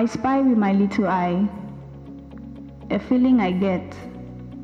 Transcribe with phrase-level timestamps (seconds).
[0.00, 1.46] I spy with my little eye
[2.88, 3.94] a feeling I get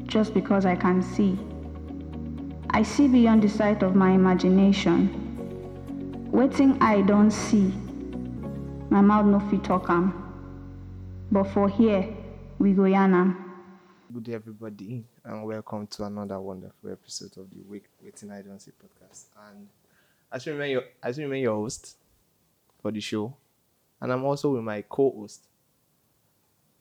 [0.07, 1.39] just because I can see.
[2.71, 5.11] I see beyond the sight of my imagination.
[6.33, 7.71] Waiting I don't see.
[8.89, 10.07] My mouth no fit talk am.
[11.31, 12.17] But for here,
[12.59, 13.53] we go yarn am.
[14.11, 18.59] Good day, everybody, and welcome to another wonderful episode of the Wait, Waiting I Don't
[18.59, 19.27] See podcast.
[19.51, 19.69] And
[20.33, 21.99] I still remain your, I still remain your host
[22.81, 23.37] for the show,
[24.01, 25.43] and I'm also with my co-host,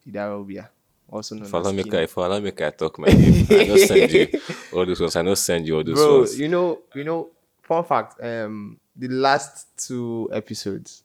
[0.06, 0.68] Idarobia,
[1.08, 1.98] also known If as Skinny.
[2.02, 3.46] if I allow me, I talk my name.
[3.50, 4.28] I don't send you
[4.72, 5.16] all those ones.
[5.16, 6.38] I don't send you all those Bro, ones.
[6.38, 7.30] you know, you know,
[7.62, 11.02] fun fact, um, the last two episodes,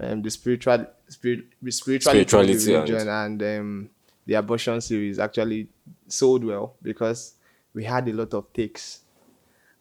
[0.00, 3.90] um, the spiritual, spirit, spirituality, Spirituality and- religion and um,
[4.26, 5.68] the abortion series actually
[6.06, 7.34] sold well because
[7.74, 9.00] we had a lot of takes.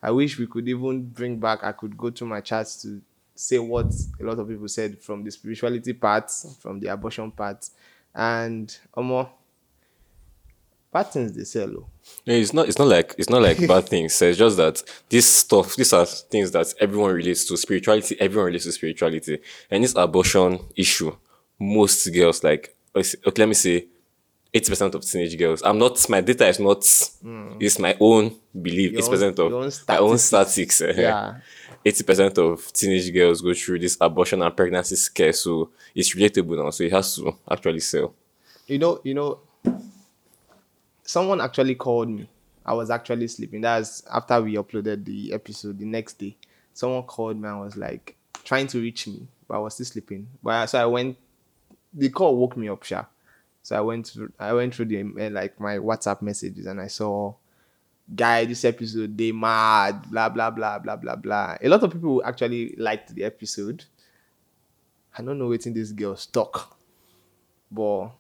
[0.02, 1.64] I wish we could even bring back.
[1.64, 3.02] I could go to my charts to
[3.38, 7.70] say what a lot of people said from the spirituality part, from the abortion part,
[8.16, 9.28] and um,
[10.92, 11.70] bad things they sell.
[11.70, 11.88] oh.
[12.26, 12.67] No, it's not.
[12.67, 14.14] It's not like it's not like bad things.
[14.16, 15.76] So It's just that this stuff.
[15.76, 17.58] These are things that everyone relates to.
[17.58, 18.20] Spirituality.
[18.20, 19.39] Everyone relates to spirituality.
[19.70, 21.16] And this abortion issue,
[21.59, 22.76] most girls like.
[22.95, 23.88] Okay, let me say.
[24.54, 25.61] 80% of teenage girls.
[25.61, 26.78] I'm not, my data is not,
[27.59, 28.94] it's my own belief.
[28.94, 30.76] 80% own- your own of my own statistics.
[30.78, 30.98] statistics.
[30.98, 31.02] eh.
[31.02, 31.36] Yeah.
[31.86, 35.33] 80% of teenage girls go through this abortion and pregnancy scare.
[35.33, 36.70] So it's relatable now.
[36.72, 38.14] So it has to actually sell.
[38.67, 39.39] you know, you know,
[41.03, 42.30] someone actually called me.
[42.66, 43.61] I was actually sleeping.
[43.61, 46.36] That's after we uploaded the episode the next day.
[46.73, 50.28] Someone called me and was like trying to reach me, but I was still sleeping.
[50.44, 51.17] But so I went.
[51.94, 53.08] The call woke me up, sure.
[53.64, 54.33] So I went through.
[54.38, 57.33] I went through the eh, like my WhatsApp messages and I saw,
[58.13, 61.58] guy, this episode they mad, blah blah blah blah blah blah.
[61.61, 63.83] A lot of people actually liked the episode.
[65.17, 66.77] I don't know waiting this girl stuck,
[67.72, 68.11] but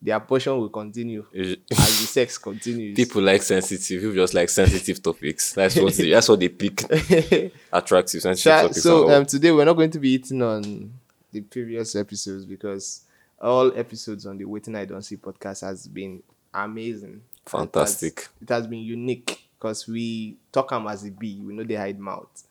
[0.00, 2.94] the abortion will continue as the sex continues.
[2.94, 4.00] People like sensitive.
[4.02, 5.54] People just like sensitive topics.
[5.54, 6.82] That's what they, that's what they pick.
[7.72, 8.82] Attractive, sensitive so, topics.
[8.82, 10.92] so um, today we're not going to be eating on
[11.32, 13.00] the previous episodes because
[13.40, 17.22] all episodes on the Waiting I Don't See podcast has been amazing.
[17.46, 18.18] Fantastic.
[18.18, 21.40] It has, it has been unique because we talk them as a bee.
[21.42, 22.42] We know they hide mouth,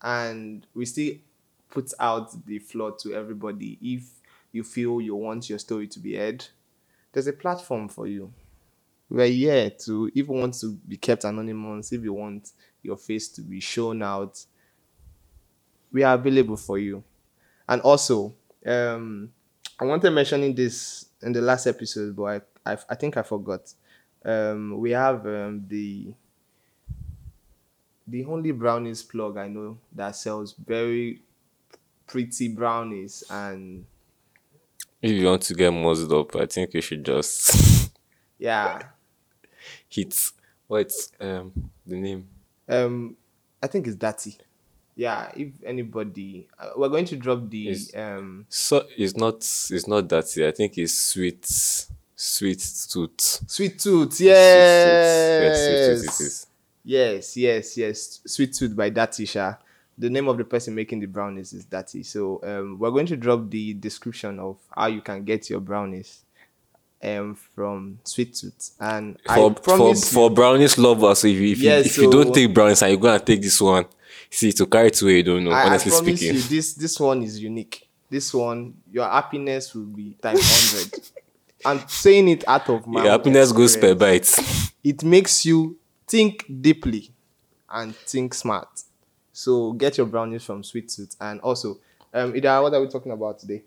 [0.00, 1.14] and we still
[1.70, 3.78] put out the floor to everybody.
[3.80, 4.04] If
[4.52, 6.44] you feel you want your story to be heard,
[7.12, 8.32] there's a platform for you.
[9.08, 12.50] We're here to if you want to be kept anonymous, if you want
[12.82, 14.44] your face to be shown out,
[15.92, 17.02] we are available for you.
[17.68, 18.34] And also,
[18.66, 19.30] um,
[19.78, 22.24] I wanted mentioning this in the last episode, but
[22.64, 23.72] I, I, I think I forgot.
[24.24, 26.14] Um, we have um, the
[28.06, 31.22] the only brownies plug I know that sells very
[32.06, 33.84] pretty brownies and
[35.00, 37.90] if you want to get muzzled up, I think you should just
[38.38, 38.80] yeah.
[39.88, 40.14] hit
[40.68, 42.28] what's um the name.
[42.68, 43.16] Um,
[43.62, 44.38] I think it's Dirty.
[44.94, 49.88] Yeah, if anybody, uh, we're going to drop the Is- um So it's not it's
[49.88, 50.46] not dirty.
[50.46, 51.48] I think it's sweet
[52.22, 52.58] sweet
[52.90, 53.20] tooth.
[53.50, 54.12] sweet tooth.
[54.12, 55.42] Sweet Yes, tooth.
[55.42, 56.46] Yes, sweet tooth it is.
[56.84, 58.20] Yes, yes, yes.
[58.26, 59.54] Sweet Tooth by Dati Sha.
[59.96, 62.04] The name of the person making the brownies is Dati.
[62.04, 66.22] So um, we're going to drop the description of how you can get your brownies
[67.02, 68.72] um, from Sweet Tooth.
[68.80, 71.98] And I For for, promise you, for brownies lovers, if you if, Yes, you, if
[71.98, 73.84] you don't take brownies and you're gonna take this one,
[74.28, 75.52] see to carry it away, you don't know.
[75.52, 76.36] I, I honestly promise speaking.
[76.36, 77.88] you, this this one is unique.
[78.10, 81.00] This one, your happiness will be times hundred.
[81.64, 84.28] I'm saying it out of my Your happiness goes per bite.
[84.84, 87.10] it makes you think deeply
[87.70, 88.68] and think smart.
[89.32, 91.16] So get your brownies from Sweet Tooth.
[91.20, 91.78] And also,
[92.12, 93.62] um, Ida, what are we talking about today?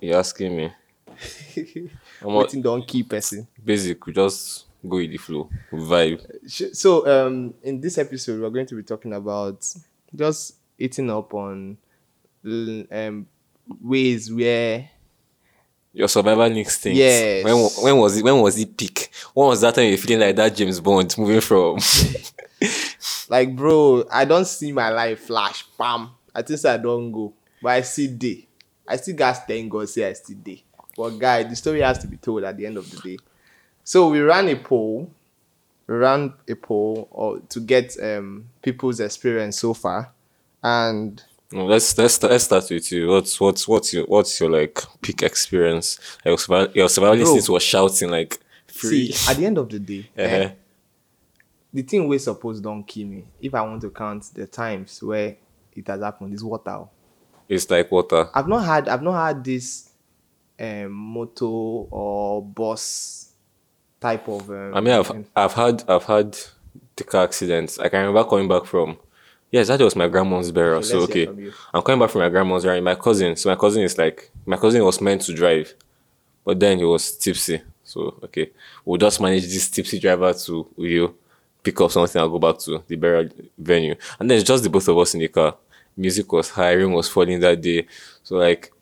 [0.00, 0.72] You're asking me.
[2.22, 3.46] I'm Waiting don't keep person.
[3.64, 6.20] basic, we just go with the flow, vibe.
[6.74, 9.64] So um, in this episode, we're going to be talking about
[10.14, 11.76] just eating up on
[12.90, 13.26] um
[13.80, 14.90] ways where
[15.94, 16.98] Your survival instincts.
[16.98, 17.44] Yes.
[17.44, 17.54] When
[17.84, 18.24] when was it?
[18.24, 19.10] When was it peak?
[19.32, 21.78] When was that time you're feeling like that James Bond moving from?
[23.28, 26.10] like bro, I don't see my life flash, bam.
[26.34, 27.32] I think I don't go,
[27.62, 28.48] but I see day.
[28.88, 30.64] I still got thank God say I still day.
[30.96, 33.18] But guy, the story has to be told at the end of the day.
[33.84, 35.08] So we ran a poll.
[35.86, 40.10] We ran a poll or to get um people's experience so far,
[40.60, 43.08] and No, let's let's let's start with you.
[43.08, 45.98] What's what's what's your what's your like peak experience?
[46.24, 47.20] Your survival your survival Bro.
[47.22, 49.12] instincts was shouting like free.
[49.12, 50.54] see at the end of the day, eh, Uh-huh.
[51.72, 53.24] the thing we suppose don't kill me.
[53.40, 55.36] If I want to count the times where
[55.74, 56.84] it has happened, is water.
[57.48, 58.28] It's like water.
[58.34, 59.90] I've not had I've not had this
[60.58, 61.46] um, moto
[61.90, 63.32] or bus
[64.00, 64.48] type of.
[64.50, 65.12] Um, I mean, I've.
[65.36, 66.36] I've had I've had
[66.96, 67.78] the car accidents.
[67.78, 68.96] I can remember coming back from.
[69.54, 70.78] Yes, that was my grandma's burial.
[70.78, 71.28] Okay, So okay.
[71.72, 72.82] I'm coming back from my grandma's burial.
[72.82, 73.36] My cousin.
[73.36, 75.72] So my cousin is like my cousin was meant to drive,
[76.44, 77.62] but then he was tipsy.
[77.84, 78.50] So okay,
[78.84, 81.14] we'll just manage this tipsy driver to you
[81.62, 82.20] pick up something.
[82.20, 85.14] I'll go back to the burial venue, and then it's just the both of us
[85.14, 85.56] in the car.
[85.96, 87.86] Music was high, rain was falling that day.
[88.24, 88.72] So like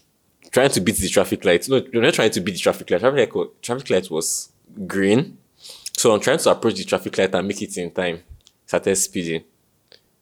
[0.50, 1.68] trying to beat the traffic light.
[1.68, 3.00] No, you're not trying to beat the traffic light.
[3.00, 4.48] Traffic light, traffic light was
[4.86, 5.36] green.
[5.98, 8.22] So I'm trying to approach the traffic light and make it in time.
[8.64, 9.44] Started speeding.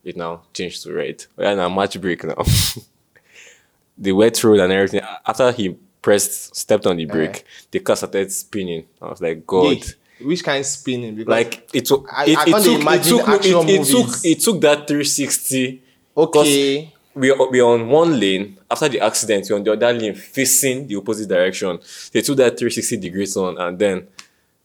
[0.02, 1.24] It now changed to red.
[1.36, 2.42] We are now match break now.
[3.98, 5.02] the wet road and everything.
[5.26, 7.14] After he pressed, stepped on the uh-huh.
[7.14, 8.86] brake, the car started spinning.
[9.00, 9.76] I was like, God.
[9.76, 11.14] Yeah, which kind of spinning?
[11.14, 13.80] Because Like it took, I- it, I it can't took, it imagine took, action it,
[13.80, 14.24] it took, movies.
[14.24, 15.82] it took that 360
[16.16, 19.92] okay, we are, we are on one lane after the accident we're on the other
[19.92, 21.78] lane facing the opposite direction
[22.12, 24.06] they took that 360 degrees on and then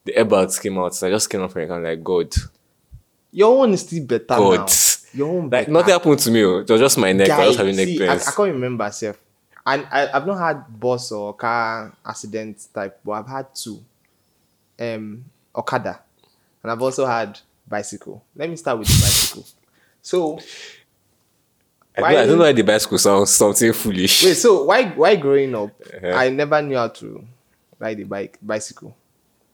[0.03, 2.33] the airbags came out so i just came off and i'm like god
[3.31, 4.65] your one is still better god now.
[5.15, 6.59] Your own like nothing happened to me oh.
[6.59, 8.91] it was just my neck i was having neck see, I, I pains can't remember
[8.91, 9.17] self.
[9.65, 13.83] And I, I've not had bus or car accident type, but I've had two.
[14.79, 15.25] Um,
[15.55, 15.99] Okada,
[16.61, 18.23] and I've also had bicycle.
[18.35, 19.45] Let me start with the bicycle.
[20.01, 20.39] So
[21.97, 24.83] I, why don't, I don't know why the bicycle sounds something foolish wait, so why
[24.89, 26.13] why growing up, Uh-huh.
[26.13, 27.25] I never knew how to
[27.79, 28.95] ride a bike bicycle.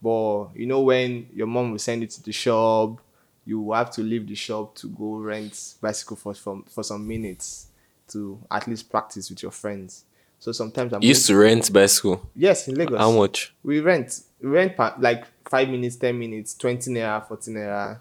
[0.01, 2.99] But you know when your mom will send you to the shop,
[3.45, 7.07] you will have to leave the shop to go rent bicycle for for, for some
[7.07, 7.67] minutes
[8.09, 10.03] to at least practice with your friends.
[10.39, 12.97] So sometimes I'm used to rent bicycle yes in Lagos.
[12.99, 17.51] how much We rent we rent per, like five minutes, ten minutes, twenty naira, forty
[17.51, 17.99] naira.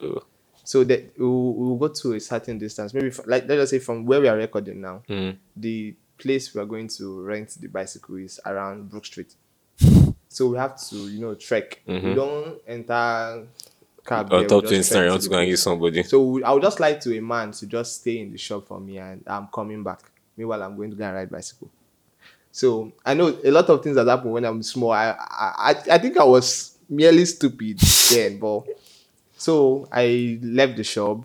[0.64, 2.94] So that we will, we go to a certain distance.
[2.94, 5.36] Maybe f- like let's say from where we are recording now, Mm.
[5.56, 9.34] the place we are going to rent the bicycle is around Brook Street.
[10.28, 11.80] So we have to, you know, trek.
[11.86, 13.46] We don't enter
[14.10, 14.32] cab.
[14.32, 16.52] we top just 20 trek you to want to go and give somebody So I
[16.52, 19.22] would just like to a man to just stay in the shop for me and
[19.26, 20.00] I'm coming back.
[20.36, 21.70] Meanwhile, I'm going to go and ride bicycle.
[22.52, 24.90] So I know a lot of things that happen when I'm small.
[24.92, 27.78] I I, I- think I was merely stupid
[28.10, 28.64] then, but
[29.36, 31.24] so I left the shop,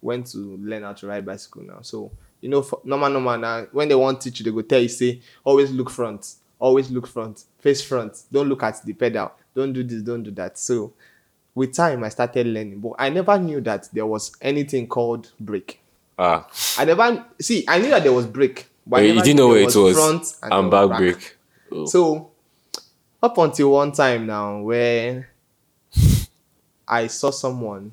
[0.00, 1.80] went to learn how to ride bicycle now.
[1.82, 2.10] So
[2.40, 3.66] you know, for, normal normal now.
[3.72, 6.90] When they want to teach you, they go tell you say always look front, always
[6.90, 8.22] look front, face front.
[8.32, 9.32] Don't look at the pedal.
[9.54, 10.02] Don't do this.
[10.02, 10.58] Don't do that.
[10.58, 10.92] So
[11.54, 15.80] with time, I started learning, but I never knew that there was anything called break.
[16.18, 16.46] ah
[16.78, 17.64] I never see.
[17.68, 20.26] I knew that there was break, but I you didn't know where it was front
[20.42, 21.36] and, and back break
[21.72, 21.86] Oh.
[21.86, 22.30] So
[23.22, 25.28] up until one time now, where
[26.86, 27.92] I saw someone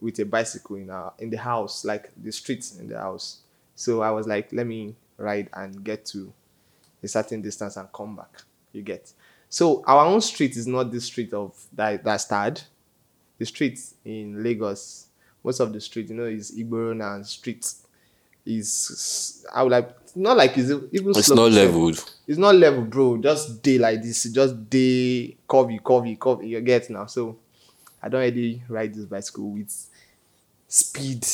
[0.00, 3.38] with a bicycle in our, in the house, like the streets in the house.
[3.74, 6.32] So I was like, let me ride and get to
[7.02, 8.42] a certain distance and come back.
[8.72, 9.12] You get.
[9.48, 12.62] So our own street is not the street of that that started.
[13.40, 15.06] The street in Lagos,
[15.42, 17.66] most of the street, you know, is Igborona and street
[18.44, 23.16] is I would like not like it's even it's not leveled It's not level, bro.
[23.18, 24.24] Just day like this.
[24.24, 26.48] Just day curvy, curvy, curvy.
[26.50, 27.06] You get now.
[27.06, 27.38] So
[28.02, 29.88] I don't really ride this bicycle with
[30.68, 31.24] speed.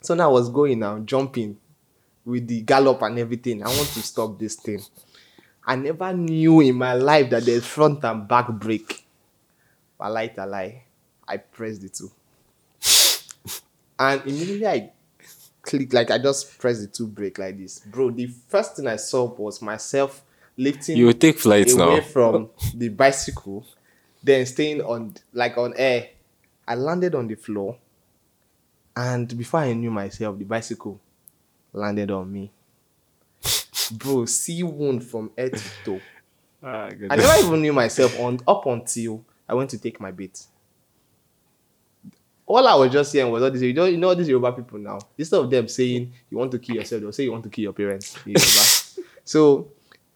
[0.00, 1.56] So now I was going now, jumping
[2.24, 3.62] with the gallop and everything.
[3.62, 4.80] I want to stop this thing.
[5.64, 9.05] I never knew in my life that there's front and back brake.
[9.98, 10.82] I lie, I lie.
[11.26, 12.10] I pressed the two.
[13.98, 14.90] And immediately I
[15.62, 17.80] clicked, like I just pressed the two brake like this.
[17.80, 20.22] Bro, the first thing I saw was myself
[20.56, 23.66] lifting you take flights away now from the bicycle,
[24.22, 26.08] then staying on like on air.
[26.68, 27.76] I landed on the floor,
[28.96, 31.00] and before I knew myself, the bicycle
[31.72, 32.50] landed on me.
[33.92, 36.00] Bro, see wound from head to toe.
[36.62, 40.44] Ah, I never even knew myself on up until I went to take my bait.
[42.46, 43.62] All I was just saying was all this.
[43.62, 44.98] You know, you know these Yoruba people now.
[45.18, 47.64] Instead of them saying you want to kill yourself, they'll say you want to kill
[47.64, 48.16] your parents.
[49.24, 49.68] so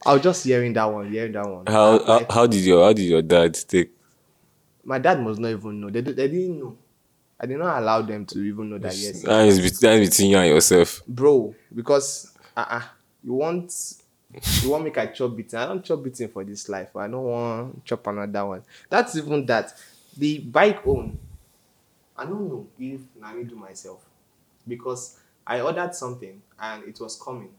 [0.06, 1.66] I was just hearing that one, hearing that one.
[1.66, 3.90] how, how did your how did your dad take
[4.84, 5.90] my dad must not even know.
[5.90, 6.76] They, they didn't know.
[7.38, 9.60] I did not allow them to even know that yes, that is
[10.10, 11.54] between you and yourself bro.
[11.74, 12.82] Because uh, uh
[13.24, 13.72] you want
[14.62, 15.58] you want make I chop beating.
[15.58, 16.94] I don't chop beating for this life.
[16.96, 18.62] I don't want chop another one.
[18.88, 19.74] That's even that.
[20.16, 21.18] The bike own.
[22.16, 24.04] I don't know if I need do myself
[24.68, 27.50] because I ordered something and it was coming.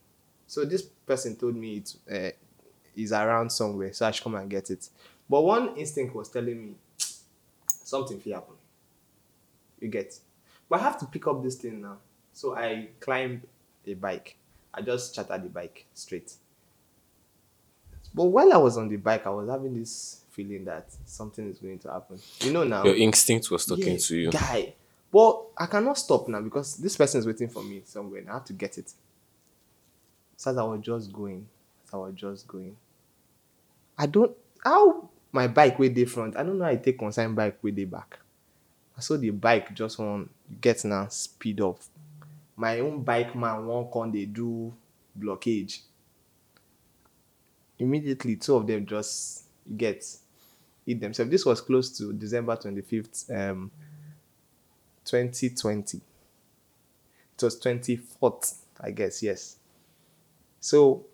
[0.48, 2.32] So this person told me it uh,
[2.96, 4.88] is around somewhere, so I should come and get it.
[5.30, 6.74] But one instinct was telling me
[7.68, 8.56] something will happen.
[9.80, 10.20] You get.
[10.70, 11.98] But I have to pick up this thing now.
[12.34, 13.42] So I climbed
[13.88, 14.38] a bike.
[14.74, 16.34] I just chartered the bike straight.
[18.14, 21.60] But while I was on the bike, I was having this feeling that something is
[21.60, 22.20] going to happen.
[22.42, 22.84] You know now.
[22.84, 24.32] Your instinct was talking Yeah, to you.
[24.32, 24.74] Guy.
[25.12, 28.34] But I cannot stop now because this person is waiting for me somewhere and I
[28.34, 28.94] have to get it.
[30.38, 31.46] So as I was just going,
[31.88, 32.76] as I was just going.
[33.98, 34.32] I don't
[34.64, 36.38] how my bike way dey front.
[36.38, 38.20] I don't know how I take consign bike way dey back.
[38.98, 40.30] I saw the bike just want
[40.62, 41.80] get now speed up.
[42.56, 44.74] My own bike man one con dey do
[45.20, 45.82] blockage.
[47.82, 49.46] Immediately, two of them just
[49.76, 50.06] get
[50.86, 51.32] hit themselves.
[51.32, 53.72] This was close to December 25th, um,
[55.06, 55.98] 2020.
[55.98, 59.56] It was 24th, I guess, yes.
[60.60, 61.06] So,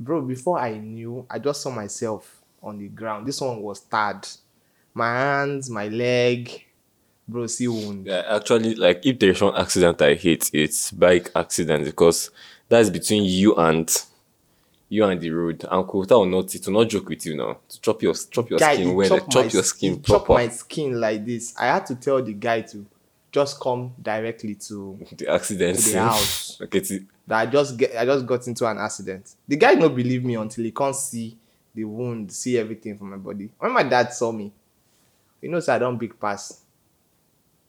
[0.00, 3.26] bro, before I knew, I just saw myself on the ground.
[3.26, 4.26] This one was tarred.
[4.94, 6.64] My hands, my leg,
[7.28, 8.06] bro, see wound.
[8.06, 12.30] Yeah, actually, like if there's one accident I hate, it's bike accident because
[12.68, 13.88] that's between you and
[14.88, 15.64] you and the road.
[15.70, 17.58] And Kota will not it will not joke with you now.
[17.68, 20.28] To chop your chop your guy, skin he when chop chop your skin he chop
[20.28, 21.54] my skin like this.
[21.58, 22.86] I had to tell the guy to
[23.32, 26.60] just come directly to the accident to the house.
[26.62, 29.34] okay, t- that I just get I just got into an accident.
[29.48, 31.36] The guy not believe me until he can't see
[31.74, 33.50] the wound, see everything from my body.
[33.58, 34.52] When my dad saw me,
[35.42, 36.62] you know, so I don't big pass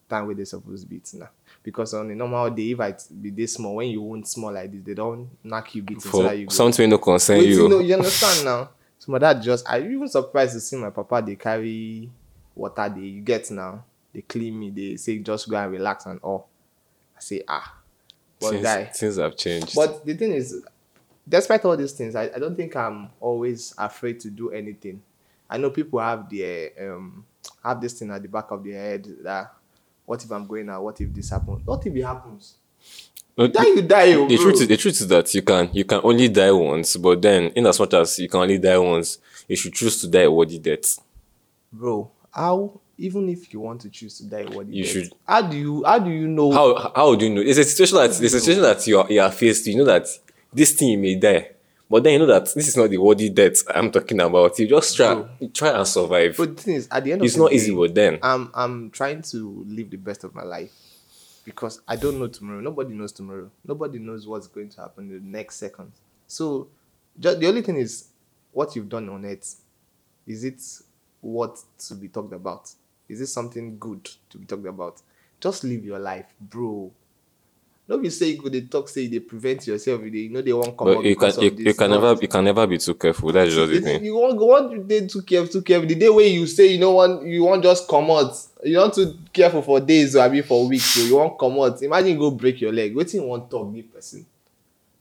[0.07, 1.29] time where they supposed to beat now.
[1.67, 4.71] Because on a normal day, if I be this small, when you wound small like
[4.71, 7.63] this, they don't knock you beating so for that you something no concern Wait, you.
[7.63, 8.69] you know, you understand now.
[9.00, 12.09] So my dad just I even surprised to see my papa they carry
[12.55, 13.83] water they you get now.
[14.13, 16.47] They clean me, they say just go and relax and all.
[17.17, 17.75] I say ah.
[18.39, 19.75] But things, guy, things have changed.
[19.75, 20.63] but the thing is,
[21.27, 25.01] despite all these things, I, I don't think I'm always afraid to do anything.
[25.50, 27.25] I know people have their um
[27.62, 29.53] have this thing at the back of their head that
[30.07, 30.83] what if I'm going out?
[30.83, 31.61] What if this happens?
[31.65, 32.55] What if it happens?
[33.37, 35.85] No, Die, you die, oh, the truth is the truth is that you can you
[35.85, 39.19] can only die once, but then in as much as you can only die once,
[39.47, 40.97] you should choose to die a worthy death.
[41.71, 42.09] bro.
[42.31, 45.83] How even if you want to choose to die, what You should- How do you
[45.83, 46.51] how do you know?
[46.51, 47.41] How how do you know?
[47.41, 49.67] It's a situation that it's a situation that you are you are faced.
[49.67, 50.07] You know that
[50.51, 51.51] this thing you may die,
[51.89, 54.58] but then you know that this is not the worthy death I'm talking about.
[54.60, 56.36] You just try you try and survive.
[56.38, 58.20] But the thing is, at the end It's of the not day, easy, but then
[58.22, 60.72] I'm I'm trying to live the best of my life
[61.46, 62.60] because I don't know tomorrow.
[62.60, 63.50] Nobody knows tomorrow.
[63.65, 65.94] Nobody knows what's going to happen in the next second.
[66.27, 66.67] So,
[67.17, 68.10] just the only thing is,
[68.51, 69.48] what you've done on it,
[70.25, 70.62] is it
[71.22, 72.70] what to be talked about?
[73.08, 75.01] Is it something good to be talked about?
[75.39, 76.91] Just live your life, bro.
[77.88, 80.01] Don't be say you go dey talk say they prevent yourself.
[80.01, 81.77] They you know they won't come but out you can because you, of you this.
[81.77, 82.00] can No.
[82.01, 83.32] never you can never be too careful.
[83.32, 84.03] That's just the You, thing.
[84.03, 85.88] you want want you dey too careful, too careful.
[85.88, 88.94] The day where you say you know want you want just come out, you not
[88.94, 90.84] too careful for days or I mean for weeks.
[90.84, 91.82] So you want come out.
[91.82, 92.94] Imagine you go break your leg.
[92.94, 94.25] Wetin you want talk give person?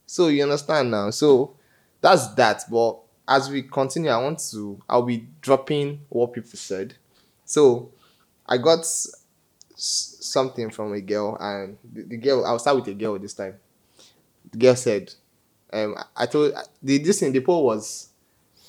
[0.06, 1.10] So you understand now.
[1.10, 1.54] So
[2.00, 2.62] that's that.
[2.70, 4.80] But as we continue, I want to.
[4.88, 6.94] I'll be dropping what people said.
[7.44, 7.90] So
[8.46, 8.86] I got
[9.76, 12.44] something from a girl, and the, the girl.
[12.44, 13.54] I'll start with a girl this time.
[14.50, 15.12] The girl said,
[15.72, 16.52] um, I- I told
[16.82, 17.32] the this thing.
[17.32, 18.08] The poll was,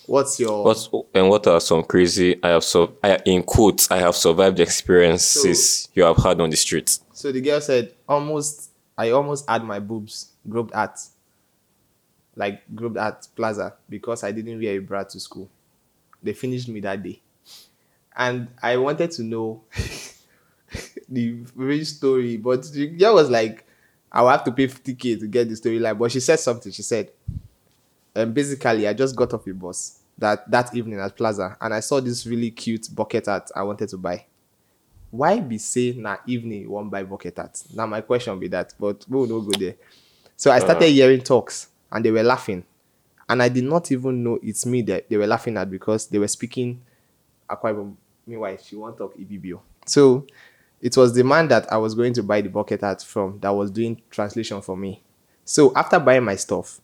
[0.06, 3.98] "What's your What and what are some crazy I have so I, in quotes I
[4.00, 7.02] have survived experiences you have had on the streets.
[7.14, 11.00] So the girl said, almost, I almost had my boobs groped at,
[12.36, 15.50] like groped at Plaza because I didn't wear a bra to school.
[16.22, 17.22] They finished me that day.
[18.16, 19.64] And I wanted to know
[21.10, 23.66] the real story, but the girl was like,
[24.12, 25.98] I'll have to pay 50k to get the storyline.
[25.98, 26.72] But she said something.
[26.72, 27.12] She said,
[28.16, 31.80] um, basically, I just got off a bus that, that evening at Plaza and I
[31.80, 34.26] saw this really cute bucket hat I wanted to buy.
[35.12, 37.62] Why be say na evening you wan buy bucket hat?
[37.74, 39.76] Now, my question be that but we no go there.
[40.36, 42.64] So i started hearing talks and they were laughing.
[43.30, 46.20] And i did not even know it's me that they were laughing at because they
[46.20, 46.82] were speaking
[47.50, 47.96] akwa ibom.
[48.26, 49.60] Meanwhile she wan talk ibibio.
[49.86, 50.26] So
[50.82, 53.50] it was the man that i was going to buy the bucket hat from that
[53.50, 55.02] was doing translation for me
[55.46, 56.80] so after buying my stuff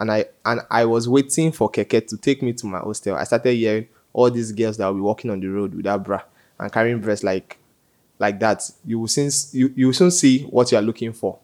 [0.00, 3.14] and I and I was waiting for Keke to take me to my hostel.
[3.16, 6.22] I started hearing all these girls that will be walking on the road without bra
[6.58, 7.58] and carrying breasts like
[8.18, 8.68] like that.
[8.84, 11.38] You will soon you, you will soon see what you are looking for.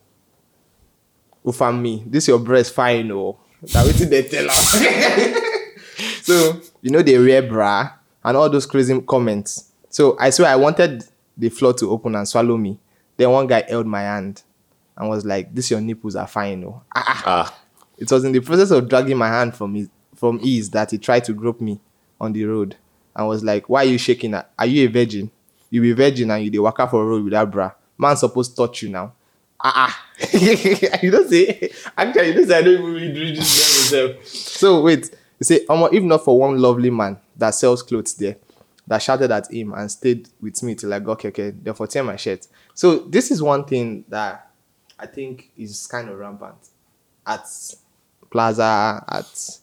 [1.45, 3.39] Ufam me, this your breast fine oh.
[3.63, 4.73] That waiting they tell us.
[6.23, 7.91] so you know the rare bra
[8.25, 9.71] and all those crazy comments.
[9.91, 11.05] So I swear I wanted
[11.37, 12.79] the floor to open and swallow me.
[13.17, 14.43] Then one guy held my hand
[14.97, 17.23] and was like, "This your nipples are fine oh." Ah, ah.
[17.27, 17.59] Ah,
[17.99, 20.99] It was in the process of dragging my hand from his, from ease that he
[20.99, 21.81] tried to grope me
[22.21, 22.77] on the road
[23.15, 24.35] and was like, Why are you shaking?
[24.35, 25.31] Are you a virgin?
[25.71, 27.73] You be virgin and you dey waka for road without bra.
[27.99, 29.13] Man supposed to touch you now.
[29.61, 30.03] Ah ah.
[31.03, 34.25] you don't say actually you don't say I don't even read read this myself.
[34.27, 38.37] So wait, He say, Omo, if not for one lovely man that sells clothes there,
[38.87, 42.17] that shouted at him and stayed with me till I got keke, therefore tear my
[42.17, 42.47] shirt.
[42.75, 44.51] So this is one thing that
[44.99, 46.57] I think is kind of rampant
[47.27, 47.47] at
[48.31, 49.59] Plaza, at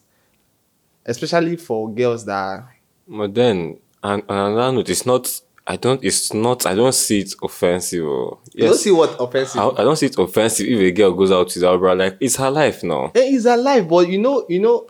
[1.06, 2.66] especially for girls that
[3.06, 5.40] But then, and, another note, it's not.
[5.66, 6.04] I don't.
[6.04, 6.66] It's not.
[6.66, 8.04] I don't see it offensive.
[8.04, 9.60] Or, you don't see what offensive.
[9.60, 11.94] I, I don't see it offensive if a girl goes out with her bro.
[11.94, 13.12] Like it's her life now.
[13.14, 14.86] It is her life, but you know, you know,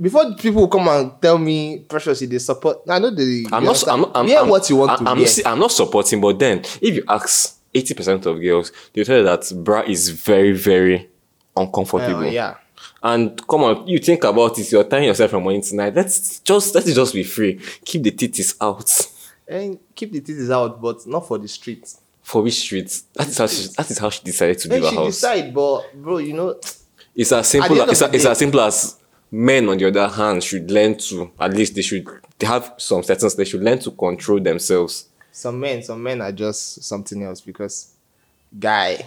[0.00, 2.78] before people come and tell me precious, they support.
[2.88, 3.44] I know they.
[3.52, 3.88] I'm not.
[3.88, 4.04] I'm?
[4.14, 5.28] I'm, I'm, what you want I'm, to I'm, hear.
[5.46, 9.24] I'm not supporting, but then if you ask eighty percent of girls, they tell you
[9.24, 11.08] that bra is very, very
[11.56, 12.24] uncomfortable.
[12.24, 12.56] Eh, yeah.
[13.02, 14.70] And come on, you think about it.
[14.72, 15.94] You're tying yourself from morning to night.
[15.94, 17.60] Let's just let it just be free.
[17.84, 18.90] Keep the titties out.
[19.46, 22.00] And keep the titties out, but not for the streets.
[22.22, 23.02] For which streets?
[23.14, 23.68] That is how she.
[23.76, 25.06] That is how she decided to leave her she house.
[25.06, 26.58] decide, but bro, you know,
[27.14, 27.78] It's as simple.
[27.90, 28.98] It's, a, it's day- as simple as
[29.30, 32.06] men, on the other hand, should learn to at least they should
[32.38, 33.34] they have some settings.
[33.34, 35.08] They should learn to control themselves.
[35.32, 37.94] some men, some men are just something else because,
[38.58, 39.04] guy,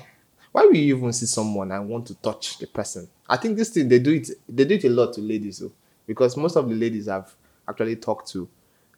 [0.51, 3.07] why will you even see someone and want to touch the person?
[3.29, 4.29] I think this thing they do it.
[4.47, 5.71] They do it a lot to ladies, though,
[6.05, 7.33] because most of the ladies I've
[7.67, 8.47] actually talked to,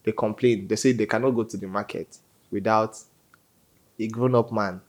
[0.04, 0.68] they complain.
[0.68, 2.18] They say they cannot go to the market
[2.52, 2.98] without
[4.00, 4.82] a grown-up man.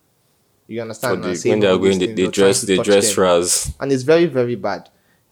[0.68, 1.24] You So understand?
[1.24, 3.72] they, saying when they are going, they, they dress they dress ras.
[3.80, 4.88] and it's very very bad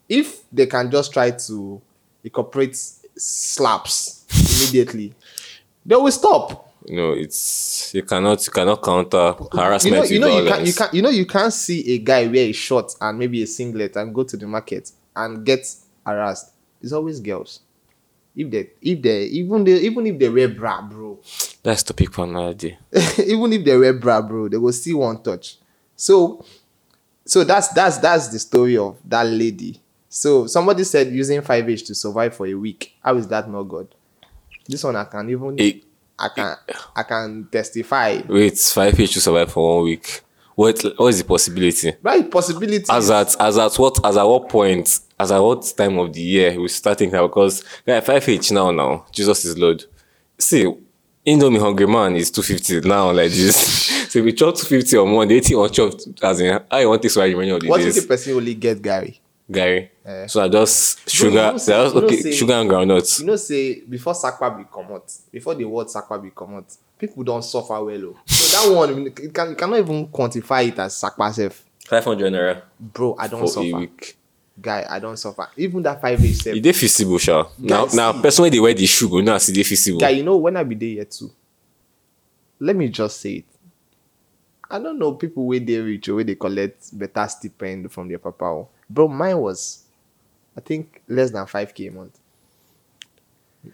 [0.08, 1.80] if they can just try to
[2.24, 2.76] incorporate
[3.16, 5.14] slaps immediately
[5.84, 10.20] they will stop You know, it's you cannot you cannot counter you harassment know you
[10.20, 12.94] know you can you can you know you can't see a guy wear a short
[13.00, 15.66] and maybe a singlet and go to the market and get
[16.06, 17.60] harassed it's always girls
[18.36, 21.18] if they if they even they even if they wear bra bro
[21.62, 22.78] That's topic for another day.
[23.26, 25.58] even if they wear bra, bro, they will still want touch.
[25.96, 26.44] So,
[27.26, 29.78] so that's that's that's the story of that lady.
[30.18, 32.96] So somebody said using 5H to survive for a week.
[33.04, 33.94] How is that not good?
[34.66, 35.74] This one I can even Eh,
[36.18, 36.56] I can
[36.96, 38.20] I can testify.
[38.28, 40.22] Wait, five H to survive for one week.
[40.56, 41.92] What what is the possibility?
[42.02, 42.84] Right, possibility.
[42.90, 46.20] As at as at what as at what point as at what time of the
[46.20, 49.84] year we start thinking because yeah, five H now now Jesus is Lord.
[50.36, 50.64] See,
[51.24, 53.54] Indomie hungry man is two fifty now like this.
[54.10, 55.92] so if we chop two fifty on Monday, eighty on chop
[56.24, 58.02] as in you want this why remaining of the what if days.
[58.02, 59.20] the person only get Gary?
[59.50, 59.90] Gary.
[60.04, 60.26] Eh.
[60.26, 62.70] So I just sugar, you know say- they just- you know okay, say- sugar and
[62.70, 63.20] groundnuts.
[63.20, 66.66] You know, say before sakwa be come out, before the word sakwa be come out,
[66.98, 68.04] people don't suffer well.
[68.14, 68.16] Oh.
[68.26, 71.64] So that one you can you cannot even quantify it as Sakpa self.
[71.86, 73.76] Five hundred naira Bro, I don't suffer.
[73.78, 74.16] week.
[74.60, 75.48] Guy, I don't suffer.
[75.56, 76.56] Even that 5H self.
[76.56, 77.44] E dey feasible, sha.
[77.58, 78.20] Now, now, see.
[78.22, 79.18] person wey dey wear the sugar.
[79.22, 80.00] Now, know as e feasible.
[80.00, 81.30] Guy, you know when I be there yet too.
[82.60, 83.44] Let me just say it.
[84.70, 88.18] I don't know people where they rich or where they collect better stipend from their
[88.18, 88.44] papa.
[88.44, 88.68] oh.
[88.88, 89.84] Bro, mine was,
[90.56, 92.18] I think, less than 5k a month.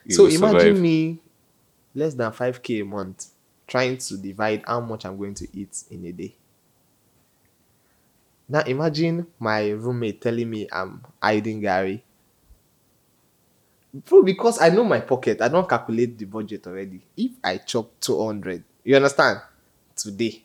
[0.05, 0.81] You so imagine survive.
[0.81, 1.19] me,
[1.95, 3.27] less than 5k a month,
[3.67, 6.35] trying to divide how much I'm going to eat in a day.
[8.49, 12.03] Now imagine my roommate telling me I'm hiding garri.
[13.93, 17.01] Bro, because I know my pocket, I don't calculate the budget already.
[17.17, 19.41] If I chop 200, you understand?
[19.95, 20.43] Today,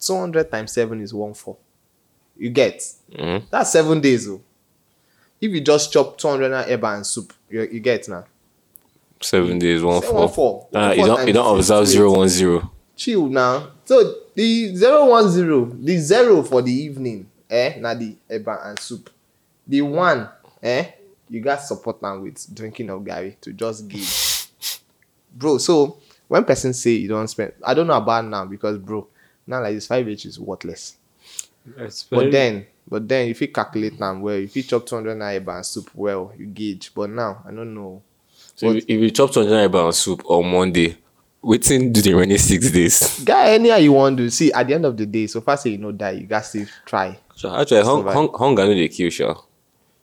[0.00, 1.56] 200 times 7 is 1 4.
[2.38, 2.80] You get?
[3.12, 3.42] Mhm.
[3.50, 4.28] That's 7 days.
[4.28, 4.40] Oh.
[5.40, 8.24] If you just chop 200 naira eba and soup, you, you get now.
[9.20, 10.18] Seven days, one Say four.
[10.20, 10.66] one four.
[10.72, 12.70] Ah, One you four don't you don't observe zero one zero.
[12.94, 13.70] chill now.
[13.84, 17.78] So the zero one zero, the zero for the evening, eh?
[17.80, 19.10] Now the eba and soup.
[19.66, 20.28] The one,
[20.62, 20.86] eh?
[21.28, 24.08] You got support them with drinking of garri to just give.
[25.34, 25.98] Bro, so
[26.28, 29.06] when person say you don't spend, I don't know about now because bro,
[29.48, 30.94] now like this 5H is worthless.
[32.10, 35.56] But then, but then if you calculate now well, if you chop 200 naira eba
[35.56, 36.92] and soup well, you gauge.
[36.94, 38.02] But now I don't know.
[38.54, 40.96] so if, if you chop two hundred naira soup on Monday,
[41.44, 43.20] wetin do the remaining six days?
[43.24, 45.70] Guy, anyhow you want to see at the end of the day, so far say
[45.70, 47.16] you know die, you got to try.
[47.36, 48.14] So actually, hung, Survive.
[48.14, 49.34] hung, hunger no dey kill, sha.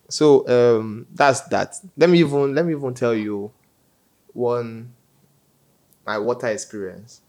[0.08, 1.74] So um that's that.
[1.96, 3.50] Let me even let me even tell you
[4.32, 4.92] one
[6.06, 7.20] my water experience.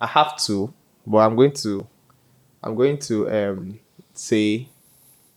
[0.00, 0.72] I have two,
[1.06, 1.86] but I'm going to
[2.62, 3.78] I'm going to um
[4.12, 4.68] say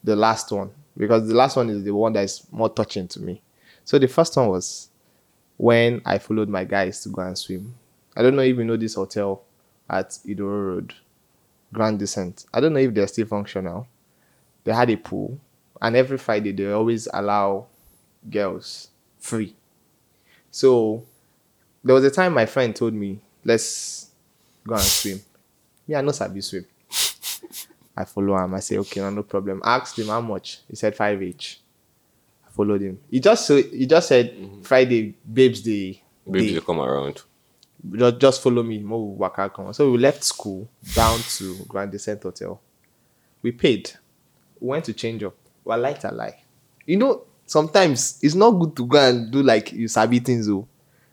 [0.04, 3.22] the last one because the last one is the one that is more touching to
[3.22, 3.42] me.
[3.86, 4.90] So the first one was
[5.58, 7.76] when I followed my guys to go and swim.
[8.16, 9.44] I don't know if you know this hotel
[9.90, 10.94] at Idoro Road,
[11.72, 12.46] Grand Descent.
[12.54, 13.88] I don't know if they're still functional.
[14.64, 15.40] They had a pool,
[15.82, 17.68] and every Friday they always allow
[18.30, 19.56] girls free.
[20.52, 21.04] So
[21.84, 24.12] there was a time my friend told me, "Let's
[24.66, 25.22] go and swim."
[25.88, 26.66] Me, I know Sabi swim.
[27.95, 28.53] I follow him.
[28.53, 30.62] I say, "Okay, no, no problem." I asked him how much.
[30.69, 31.62] He said five each.
[32.47, 32.99] I followed him.
[33.10, 34.65] He just so he just said mhm.
[34.65, 36.01] Friday, babes day.
[36.29, 36.60] Babes day.
[36.62, 37.21] come around.
[37.95, 38.79] just, just follow me.
[38.79, 39.73] Mo waka come.
[39.73, 42.60] So we left school down to Grand Descent Hotel.
[43.41, 43.91] We paid.
[44.60, 45.36] We went to change up.
[45.63, 46.41] Well, light a lie.
[46.86, 50.67] You know, sometimes it's not good to go and do like you sabi things though.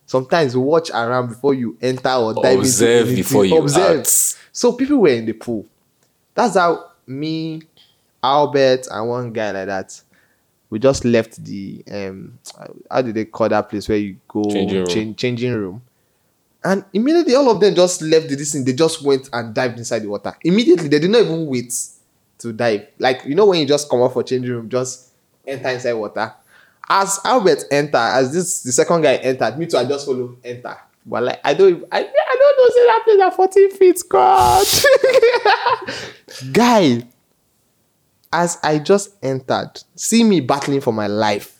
[0.06, 3.16] Sometimes watch around before you enter or dive Observe into anything.
[3.16, 4.00] before you Observe.
[4.00, 4.36] act.
[4.52, 5.66] So people were in the pool.
[6.34, 7.62] That's how me,
[8.22, 10.00] Albert, and one guy like that.
[10.70, 12.38] We just left the um
[12.90, 14.86] how did they call that place where you go Changing room.
[14.86, 15.82] change, changing room.
[16.62, 18.64] And immediately all of them just left the this thing.
[18.64, 20.36] They just went and dived inside the water.
[20.44, 21.74] Immediately they did not even wait
[22.38, 22.86] to dive.
[22.98, 25.08] Like you know when you just come out for changing room, just
[25.46, 26.32] enter inside water.
[26.88, 29.76] As Albert enter, as this the second guy entered, me too.
[29.76, 30.76] I just follow enter.
[31.06, 32.74] But like I don't, I, I don't know.
[32.74, 34.66] Say that place at fourteen feet, God.
[36.52, 37.06] guy,
[38.32, 41.56] as I just entered, see me battling for my life.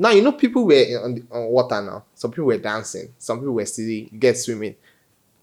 [0.00, 2.04] Now you know people were in- on, the, on water now.
[2.14, 3.12] Some people were dancing.
[3.18, 4.76] Some people were still get swimming.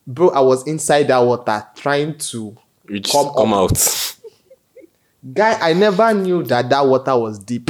[0.07, 2.55] Bro, I was inside that water trying to
[2.87, 3.71] You just Come come, up.
[3.71, 4.15] out.
[5.33, 7.69] Guy, I never knew that that water was deep.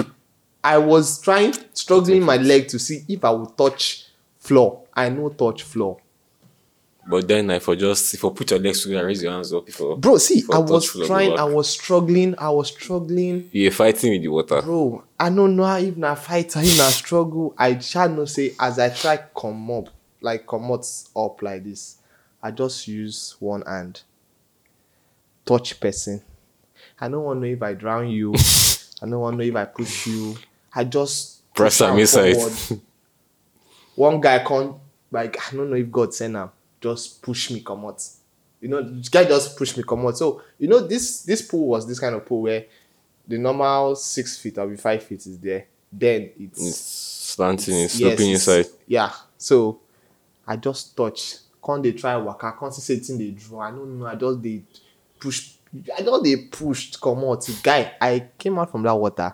[0.64, 4.06] I was trying, struggling my leg to see if I would touch
[4.40, 4.84] floor.
[4.94, 5.98] I no touch floor.
[7.08, 9.66] But then I for just if you put your legs together, raise your hands up
[9.66, 9.96] before.
[9.96, 13.48] Bro, see, I was trying, I was struggling, I was struggling.
[13.52, 14.62] You're fighting with the water.
[14.64, 17.54] Bro, I don't know how if na fight if na struggle.
[17.58, 19.90] I shall not say as I try come up,
[20.20, 21.98] like come out up like this,
[22.42, 24.02] I just use one hand.
[25.46, 26.24] Touch person.
[27.00, 28.34] I don't want to know if I drown you.
[29.02, 30.38] I don't want to know if I push you.
[30.74, 32.82] I just Press am am
[33.96, 34.80] One guy come
[35.12, 36.50] like I don't know if God send am
[36.86, 38.04] just push me come out.
[38.62, 40.18] You know, this guy just push me come out.
[40.18, 42.66] So you know this this pool was this kind of pool where
[43.28, 45.66] the normal six feet or five feet is there.
[45.92, 48.66] Then it's, It's slanting, it's yes, sloping it's- inside.
[48.88, 49.12] Yeah.
[49.38, 49.80] So
[50.48, 51.38] I just touch.
[51.66, 53.62] Can't they try i Can't see something they draw.
[53.62, 54.06] I don't know.
[54.06, 54.62] I just they
[55.20, 55.54] push.
[55.98, 57.48] I just they pushed come out.
[57.64, 59.32] Guy, I came out from that water.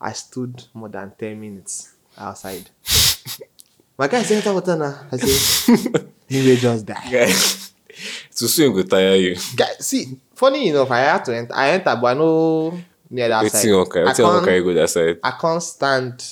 [0.00, 2.68] I stood more than ten minutes outside.
[3.98, 5.06] My guy said enter water now.
[5.12, 7.10] I said, he will just die.
[7.10, 9.36] Guy, to swim go tire you.
[9.56, 11.54] Guy, see, funny enough, I had to enter.
[11.54, 12.78] I enter, but I know
[13.08, 13.62] near that side.
[13.92, 14.08] Carry?
[14.08, 15.18] I can't- carry go that side?
[15.22, 16.24] I can't stand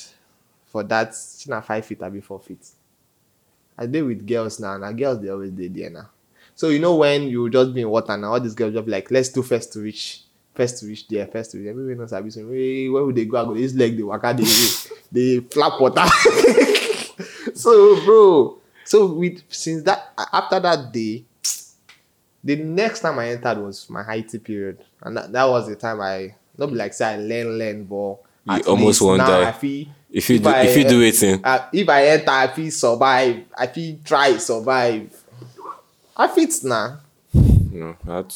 [0.67, 1.15] for that.
[1.39, 2.67] She na five feet, I be four feet.
[3.79, 6.09] I deal with girls now, and girls they always dey there now.
[6.55, 8.93] So you know when you just be in water now, all these girls just be
[8.93, 10.23] like, let's do first to reach,
[10.55, 11.75] first to reach there, first to reach there.
[11.75, 12.51] Maybe no sabi swim.
[12.51, 13.37] Wey where would they go?
[13.39, 14.45] I go this leg they waka they
[15.13, 16.05] they flap water.
[17.63, 21.25] so bro, so with since that after that day,
[22.45, 26.01] the next time I entered was my IT period, and that, that was the time
[26.01, 29.53] I not be like say I learn learn, but You almost won't die.
[29.53, 32.07] Feel If you if do, I, if you do uh, it in, uh, if I
[32.09, 33.45] enter, I feel survive.
[33.57, 35.23] I feel try survive.
[36.17, 36.99] I fit now.
[37.33, 38.35] no, I had.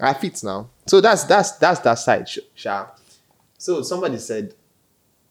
[0.00, 0.68] I fit now.
[0.86, 2.86] So that's that's that's that side, sh- sha.
[3.56, 4.54] So somebody said,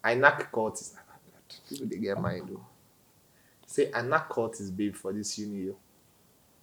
[0.03, 0.93] I knock cultist.
[1.69, 2.65] People they get mind though.
[3.69, 5.65] Say I knock Curtis babe for this uni.
[5.65, 5.75] yo.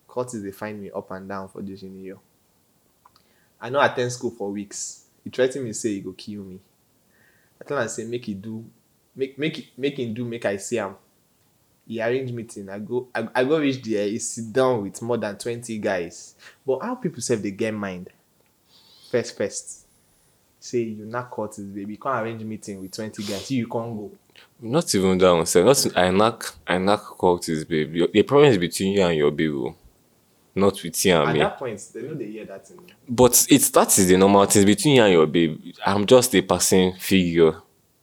[0.08, 2.08] Curtis they find me up and down for this uni.
[2.08, 2.18] yo.
[3.60, 5.04] I know attend school for weeks.
[5.22, 6.58] He threatened me say he go kill me.
[7.60, 8.64] I tell him say make he do,
[9.14, 10.96] make make make him do make I see him.
[11.86, 12.68] He arrange meeting.
[12.68, 14.08] I go I, I go reach there.
[14.08, 16.34] He sit down with more than twenty guys.
[16.66, 18.10] But how people say they get mind?
[19.12, 19.86] First, first.
[20.58, 21.92] Say you not Curtis, baby.
[21.92, 23.48] You can't arrange meeting with 20 guys.
[23.52, 24.10] You can't go.
[24.60, 25.46] Not even that one.
[25.46, 25.64] Sir.
[25.64, 27.94] Not I knock I knock cultist, babe.
[27.94, 29.74] Your, the problem is between you and your babe, oh.
[30.54, 31.38] not with you and At me.
[31.40, 32.80] that point, they know they hear that thing.
[33.08, 35.60] But it's that is the normal thing between you and your babe.
[35.84, 37.54] I'm just a passing figure.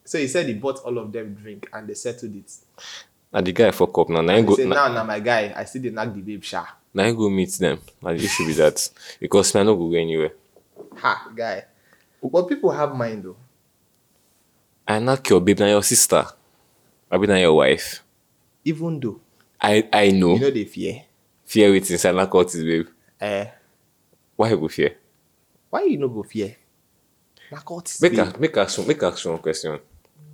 [0.06, 2.52] So he said he bought all of them drink and they settled it.
[3.32, 4.22] And the guy fuck up now.
[4.22, 6.66] Now He go said, now, now, my guy, I see they knock the babe sha.
[6.94, 7.80] now I go meet them.
[8.04, 10.34] And the should be that because I no go go anywhere.
[10.98, 11.64] Ha, guy.
[12.22, 13.36] But people have mind though.
[14.88, 16.26] I knock your babe, now your sister.
[17.10, 18.04] I be now your wife.
[18.66, 19.20] Even though,
[19.62, 20.34] I I know.
[20.36, 21.04] you know they fear.
[21.46, 22.88] fear waiting, say I knock cultist, babe.
[23.20, 23.46] Eh,
[24.36, 24.96] Why you go fear?
[25.70, 26.56] why you no go fear?
[27.50, 28.20] His Make babe.
[28.36, 29.80] a make ask make ask one question.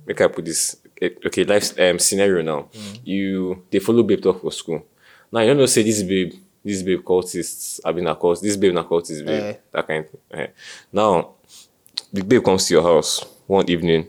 [0.06, 2.68] Make I put this eh, okay life um scenario now.
[3.04, 4.84] You they follow babe talk for school.
[5.32, 6.32] Now you don't know say this babe
[6.64, 9.54] this babe cultist I been a cult this babe na cultist babe Eh.
[9.72, 10.04] that kind.
[10.32, 10.46] eh.
[10.92, 11.34] Now
[12.12, 14.08] the babe comes to your house one evening.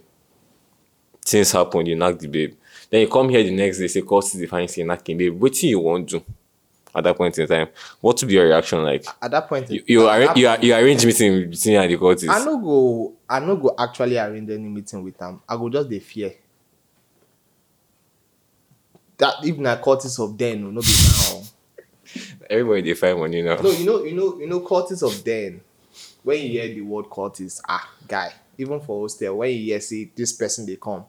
[1.23, 2.55] Things happen, you knock the babe.
[2.89, 5.39] Then you come here the next day, say cultist define say knocking babe.
[5.39, 6.23] What you want do?
[6.93, 9.05] at that point in time, what would be your reaction like?
[9.21, 12.29] At that point, You you, arra- you, you arrange meeting between you and the cultists.
[12.29, 15.41] I no go I no go actually arrange any meeting with am.
[15.47, 16.33] I go just dey fear.
[19.17, 21.41] That if na cultists of then, no be now.
[22.49, 23.55] Everybody they find money now.
[23.61, 25.61] No, you know, you know, you know, cultists of then.
[26.23, 30.11] When you hear the word cultist, ah, guy, even for hostel, when you hear say
[30.15, 31.05] this person they come,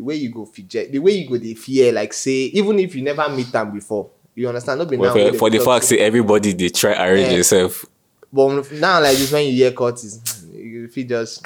[0.00, 2.94] the way you go fidget, the way you go they fear, like say, even if
[2.94, 4.78] you never meet them before, you understand?
[4.78, 7.34] No be Well, now for, for the fact say everybody they try arrange Yeah.
[7.34, 7.84] themselves.
[8.32, 11.44] But now like this, when you hear cultist, you feel just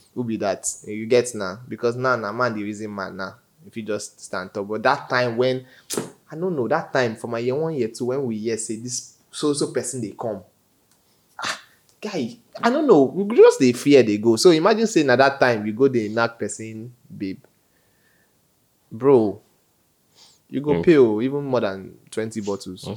[0.14, 0.66] who be that?
[0.86, 3.34] You get now because now na man the reason man now.
[3.66, 5.66] If you just stand up, but that time when
[6.32, 8.76] I don't know that time for my year one year two when we hear say
[8.76, 10.40] this so so person they come,
[11.44, 11.60] ah,
[12.00, 14.36] guy I don't know we just they fear they go.
[14.36, 17.40] So imagine saying at that time you go they knock person babe,
[18.98, 19.40] bro.
[20.48, 20.82] You go Mm.
[20.84, 22.88] pay oh, even more than twenty bottles.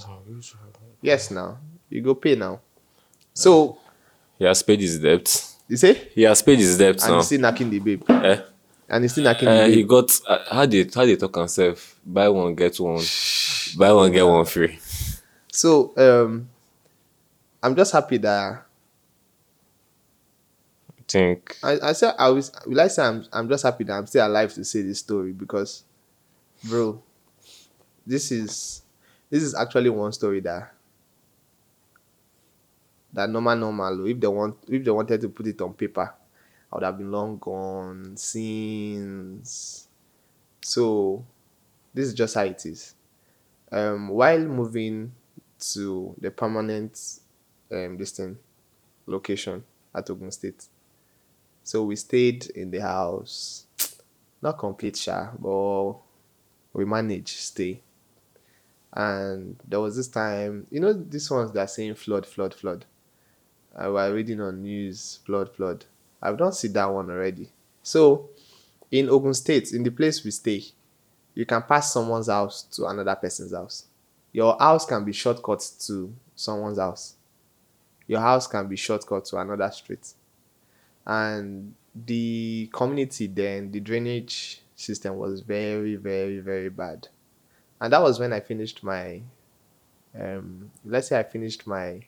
[1.01, 1.57] Yes, now
[1.89, 2.59] you go pay now.
[3.33, 3.77] So
[4.37, 5.55] He has paid his debt.
[5.67, 7.17] you say, He has paid his debt and now.
[7.17, 8.41] he's still knocking the babe, Eh?
[8.87, 11.99] and he's still knocking Uh, the he got uh, how they how they talk himself.
[12.05, 13.03] Buy one get one.
[13.77, 14.77] Buy one get one free.
[15.51, 16.49] So um,
[17.63, 18.63] I'm just happy that
[20.97, 22.51] I think I, I said I was.
[22.65, 23.25] Will I say I'm?
[23.33, 25.83] I'm just happy that I'm still alive to say this story because,
[26.63, 27.01] bro,
[28.05, 28.81] this is
[29.29, 30.73] this is actually one story that
[33.13, 34.01] that normal normal.
[34.01, 36.13] oh, If they want, if they wanted to put it on paper,
[36.71, 39.87] I would have been long gone since.
[40.61, 41.25] So,
[41.93, 42.95] this is just how it is.
[43.71, 45.13] Um, while moving
[45.73, 47.19] to the permanent
[47.71, 48.37] um thing
[49.07, 49.63] location
[49.95, 50.65] at Ogun State.
[51.63, 53.65] So we stayed in the house,
[54.41, 55.93] not complete sha, but
[56.73, 57.81] we managed stay.
[58.93, 62.85] And there was this time, you know, these ones that are saying flood, flood, flood.
[63.77, 65.85] Uh, I was reading on news, flood, flood.
[66.21, 67.49] I've not seen that one already.
[67.83, 68.29] So
[68.91, 70.63] in Ogun State, in the place we stay,
[71.35, 73.85] you can pass someone's house to another person's house.
[74.31, 77.15] Your house can be shortcut to someone's house.
[78.07, 80.13] Your house can be shortcut to another street
[81.09, 81.73] and
[82.05, 87.07] the community then the drainage system was very very very bad.
[87.81, 89.21] And that was when i finished my
[90.19, 92.01] um let's say i finished my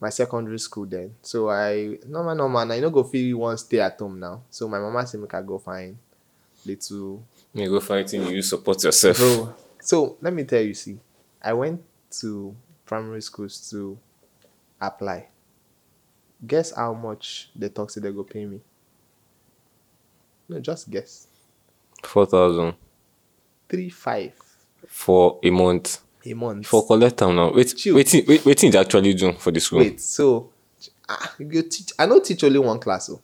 [0.00, 1.14] my secondary school then.
[1.22, 4.42] So i normal normal i no go feel one stay at home now.
[4.50, 5.98] So my mama say make i go find
[6.64, 7.22] little.
[7.54, 9.16] You go fighting you support yourself.
[9.18, 10.98] bro so let me tell you see
[11.42, 13.98] i went to primary schools to
[14.80, 15.26] apply.
[16.46, 18.60] Guess how much they talk say they go pay me
[20.50, 21.26] no just guess
[22.02, 22.74] Four thousand
[23.68, 24.32] three five
[24.88, 25.98] for a month.
[26.26, 27.52] a month For collect time now.
[27.52, 27.94] Wait, Chill.
[27.94, 28.70] waiting, wait, waiting.
[28.70, 29.78] They actually do for the school.
[29.78, 30.50] wait so
[31.08, 33.20] ah, you teach i don't teach only one class oh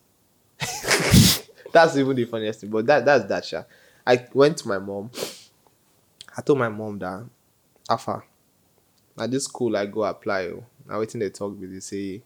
[1.72, 3.62] that's even the funniest thing but that that's that sha
[4.06, 5.10] i went to my mom
[6.36, 7.24] i told my mom that
[7.90, 8.22] alpha
[9.16, 12.22] na this school i go apply oh na wetin dey talk be dey say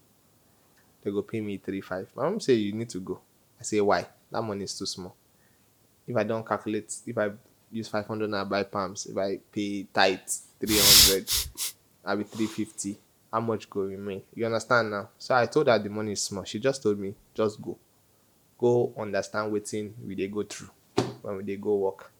[1.02, 3.18] they go pay me three five my mom say you need to go
[3.60, 5.14] i say why that money is too small.
[6.06, 7.30] If i don't calculate if i
[7.70, 9.06] use five hundred I buy palms.
[9.06, 11.30] If i pay three hundred
[12.04, 12.98] I'll be three fifty.
[13.32, 14.22] How much go remain?
[14.34, 15.10] You understand now?
[15.18, 16.42] So i told her the money is small.
[16.44, 17.78] She just told me just go.
[18.58, 20.70] Go understand wetin we dey go through
[21.22, 22.10] when dey go work.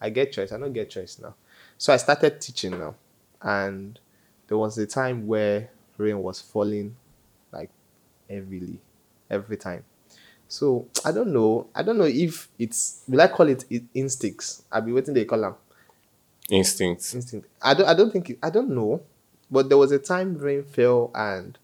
[0.00, 0.52] I get choice.
[0.52, 1.34] I no get choice now.
[1.76, 2.94] So i started teaching now.
[3.42, 3.98] And
[4.46, 5.68] there was a time where
[5.98, 6.96] rain was falling
[7.52, 7.70] like
[8.30, 8.78] heavily
[9.30, 9.84] every time
[10.48, 14.82] so i don't know i don't know if it's will i call it instincts I'll
[14.82, 15.54] be waiting they call am
[16.50, 17.14] Instinct.
[17.14, 17.48] instinct.
[17.60, 17.86] I don't.
[17.88, 18.30] I don't think.
[18.30, 19.02] It, I don't know,
[19.50, 21.58] but there was a time rain fell and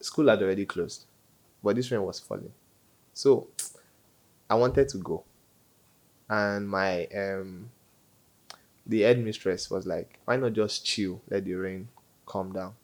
[0.00, 1.04] school had already closed,
[1.64, 2.52] but this rain was falling,
[3.14, 3.48] so
[4.50, 5.24] I wanted to go,
[6.28, 7.70] and my um
[8.86, 11.88] the headmistress was like, "Why not just chill, let the rain
[12.26, 12.74] calm down?"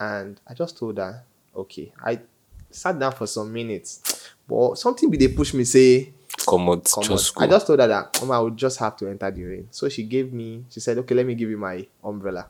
[0.00, 2.20] And I just told her, "Okay." I
[2.70, 6.12] sat down for some minutes, but something be they push me say
[6.46, 7.42] Come out, come just out.
[7.42, 9.68] I just told her that Mama, I would just have to enter the rain.
[9.70, 12.46] So she gave me, she said, okay, let me give you my umbrella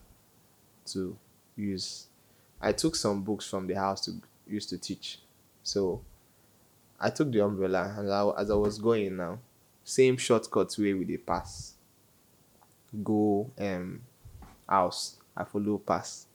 [0.92, 1.16] to
[1.57, 2.07] use.
[2.61, 4.12] I took some books from the house to
[4.46, 5.20] use to teach.
[5.62, 6.02] So
[7.00, 9.38] I took the umbrella and I, as I was going now,
[9.85, 11.74] same shortcut way with the pass.
[13.02, 14.00] Go um
[14.68, 15.16] house.
[15.37, 16.26] I follow pass.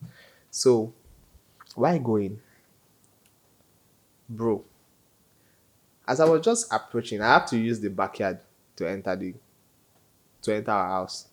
[0.49, 0.93] So
[1.75, 2.39] why going?
[4.29, 4.63] Bro,
[6.07, 8.39] as I was just approaching, I have to use the backyard
[8.75, 9.33] to enter the
[10.41, 11.27] to enter our house.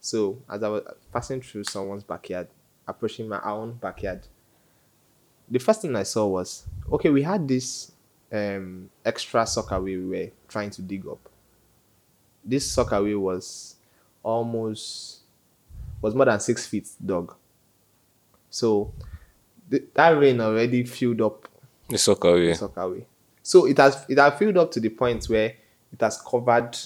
[0.00, 2.48] So as I was passing through someone's backyard,
[2.86, 4.26] approaching my own backyard,
[5.50, 7.92] the first thing I saw was okay, we had this
[8.32, 11.28] um extra soccer we were trying to dig up.
[12.44, 13.76] This soccer was
[14.22, 15.20] almost
[16.00, 17.34] was more than six feet dog.
[18.50, 18.92] So
[19.68, 21.48] the, that rain already filled up
[21.88, 23.02] The soccer soccer
[23.42, 25.54] So it has it has filled up to the point where
[25.92, 26.76] it has covered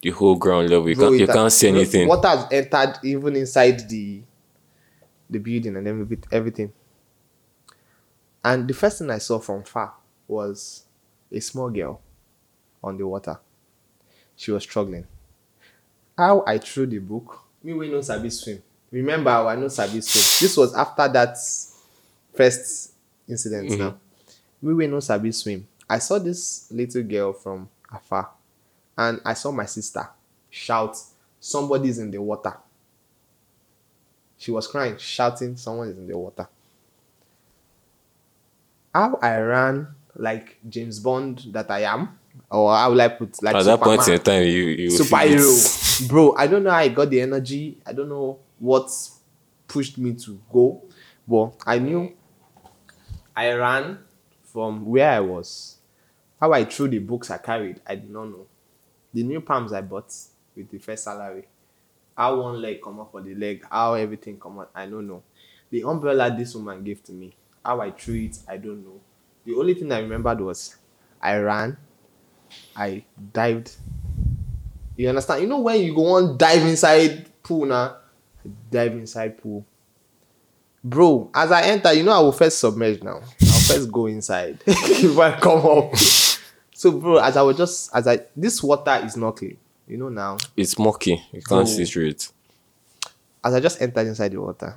[0.00, 0.88] The whole ground level.
[0.88, 2.08] You can't you has- can't see anything.
[2.08, 4.22] Water has entered even inside the
[5.28, 6.72] the building and everything everything.
[8.44, 9.94] And the first thing I saw from far
[10.26, 10.84] was
[11.30, 12.00] a small girl
[12.82, 13.38] on the water.
[14.36, 15.06] She was struggling.
[16.18, 18.62] How I threw the book, me we no sabi swim.
[18.90, 20.22] Remember, I no sabi swim.
[20.40, 21.36] This was after that
[22.34, 22.92] first
[23.28, 23.80] incident mm-hmm.
[23.80, 23.98] now.
[24.62, 25.66] Me we no sabi swim.
[25.90, 28.30] I saw this little girl from afar
[28.96, 30.08] and I saw my sister
[30.52, 30.96] shout,
[31.40, 32.56] Somebody's in the water.
[34.36, 36.46] She was crying, shouting, Someone is in the water.
[38.94, 42.16] How I ran like James Bond that I am,
[42.48, 46.08] or how will I put like At that point in Superman time, you you superhero.
[46.08, 47.78] Bro, I don't know how I got the energy.
[47.84, 48.90] I don't know what
[49.66, 50.82] pushed me to go,
[51.26, 52.12] but I knew
[53.34, 53.98] I ran
[54.52, 55.78] from where I was.
[56.40, 58.46] How I threw the books I carried, I did not know.
[59.14, 60.12] The new palms I bought
[60.56, 61.44] with the first salary,
[62.16, 65.22] how one leg come up for the leg, how everything come out, I don't know.
[65.70, 67.34] The umbrella this woman gave to me,
[67.64, 69.00] how I threw it, I don't know.
[69.44, 70.76] The only thing I remembered was
[71.20, 71.76] I ran,
[72.76, 73.76] I dived
[74.96, 75.42] you understand?
[75.42, 77.96] You know when you go on dive inside pool now,
[78.70, 79.64] dive inside pool.
[80.84, 83.20] Bro, as I enter, you know I will first submerge now.
[83.72, 85.96] First go inside before I come up.
[86.74, 89.56] So, bro, as I was just as I this water is not clean.
[89.86, 90.38] You know now.
[90.56, 91.22] It's murky.
[91.32, 91.64] You can't Bro.
[91.66, 92.28] see through it.
[93.44, 94.76] As I just entered inside the water,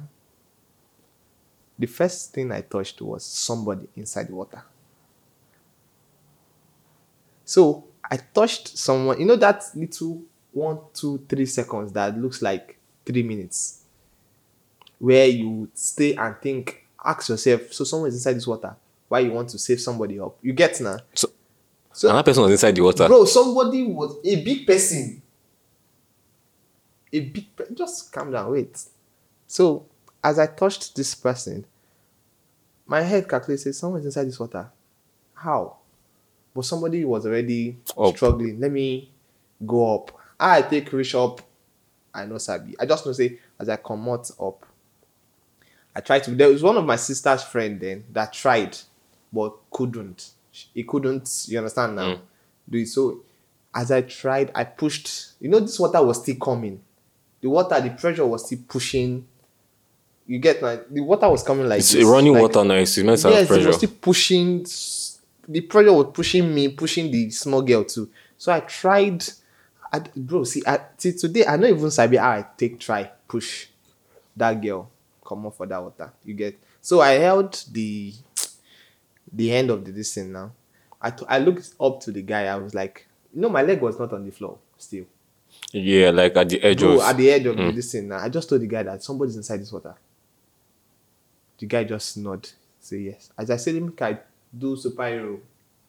[1.77, 4.63] the first thing I touched was somebody inside the water.
[7.43, 12.77] So I touched someone, you know that little one, two, three seconds that looks like
[13.05, 13.83] three minutes,
[14.99, 18.75] where you stay and think, ask yourself, so someone is inside this water,
[19.15, 20.35] why you want to save somebody up?
[20.41, 20.97] You get now?
[21.13, 21.29] So,
[21.93, 23.07] So- another person was inside the water.
[23.07, 25.21] Bro, somebody was a big person.
[27.13, 28.77] A big pe- just calm down, wait.
[29.47, 29.85] So
[30.21, 31.65] as I touched this person,
[32.85, 34.69] my head calculated someone's inside this water.
[35.33, 35.77] How?
[36.53, 38.15] But somebody was already Up.
[38.15, 38.59] struggling.
[38.59, 39.11] Let me
[39.65, 40.11] go up.
[40.39, 41.41] Ah, I take reach up.
[42.13, 42.75] I know Sabi.
[42.79, 44.65] I just know say as I come out up.
[45.95, 46.31] I tried to.
[46.31, 48.77] There was one of my sister's friend then that tried,
[49.35, 50.31] but couldn't.
[50.73, 51.45] He couldn't.
[51.47, 52.13] You understand now?
[52.15, 52.19] Mm.
[52.69, 52.87] Do it.
[52.87, 53.19] So
[53.73, 55.33] as I tried, I pushed.
[55.41, 56.81] You know, this water was still coming.
[57.41, 59.27] The water, the pressure was still pushing.
[60.25, 62.75] You get like the water was coming like It's this, running like- water now.
[62.75, 64.65] It's meant to have yes, it was still pushing.
[65.47, 68.09] The pressure was pushing me, pushing the small girl too.
[68.37, 69.23] So I tried.
[69.93, 73.67] I, bro, see, I, till today I don't even sabi how I take try push
[74.35, 74.89] that girl
[75.23, 76.11] come off for that water.
[76.23, 76.57] You get.
[76.81, 78.13] So I held the
[79.31, 80.51] the end of the this thing now.
[81.01, 82.45] I t- I looked up to the guy.
[82.45, 85.05] I was like, no, my leg was not on the floor still.
[85.71, 87.01] yeah, like at the edge Bro, of.
[87.01, 88.17] at the edge of the this thing now.
[88.19, 89.95] I just told the guy that somebody's inside this water.
[91.57, 92.47] The guy just nod,
[92.79, 93.29] say yes.
[93.37, 94.17] As I said, him, I
[94.57, 95.39] do superhero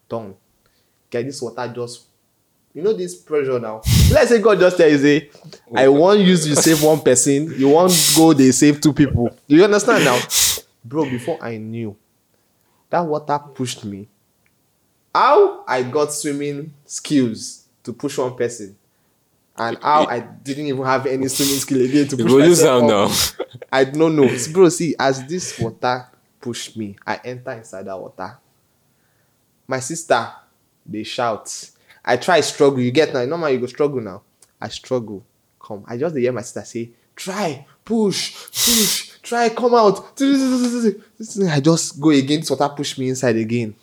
[0.08, 0.34] turn.
[1.10, 2.04] Get this water just,
[2.74, 3.80] you know, this pressure now.
[4.12, 5.30] Let's say God just tell you, say,
[5.74, 7.52] I want you to save one person.
[7.58, 9.36] You want go, they save two people.
[9.48, 10.18] You understand now,
[10.84, 11.04] bro?
[11.10, 11.96] Before I knew,
[12.90, 14.08] that water pushed me.
[15.14, 18.76] How I got swimming skills to push one person,
[19.56, 22.88] and how I didn't even have any swimming skill again to push use myself up.
[22.90, 23.58] now.
[23.72, 24.28] I don't know.
[24.52, 26.06] Bro, see, as this water
[26.40, 28.36] pushed me, I enter inside that water.
[29.66, 30.30] My sister,
[30.84, 31.70] they shout.
[32.04, 32.80] I try struggle.
[32.80, 33.24] You get now.
[33.24, 34.22] Normal, you go struggle now.
[34.60, 35.24] I struggle.
[35.60, 35.84] Come.
[35.88, 40.20] I just hear my sister say, try, push, push, try, come out.
[40.20, 42.40] I just go again.
[42.40, 43.74] This water push me inside again.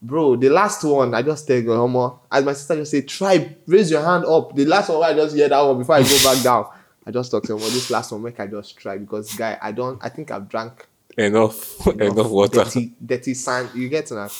[0.00, 2.20] Bro, the last one, I just tell go homo.
[2.30, 4.54] As my sister just say, try, raise your hand up.
[4.54, 6.66] The last one, I just hear that one before I go back down.
[7.04, 9.58] I just talk to him, well, this last one, make I just try because guy,
[9.60, 10.86] I don't, I think I've drank
[11.16, 12.64] enough, enough water.
[12.64, 13.70] dirty, dirty sand.
[13.74, 14.30] You get that?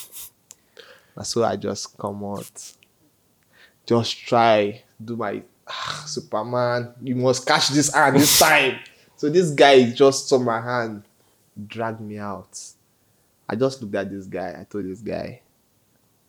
[1.23, 2.73] So I just come out,
[3.85, 6.93] just try, do my ah, Superman.
[7.01, 8.79] You must catch this hand this time.
[9.19, 11.03] So this guy just saw my hand,
[11.67, 12.57] dragged me out.
[13.49, 14.55] I just looked at this guy.
[14.57, 15.41] I told this guy,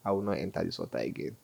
[0.04, 1.36] I will not enter this water again.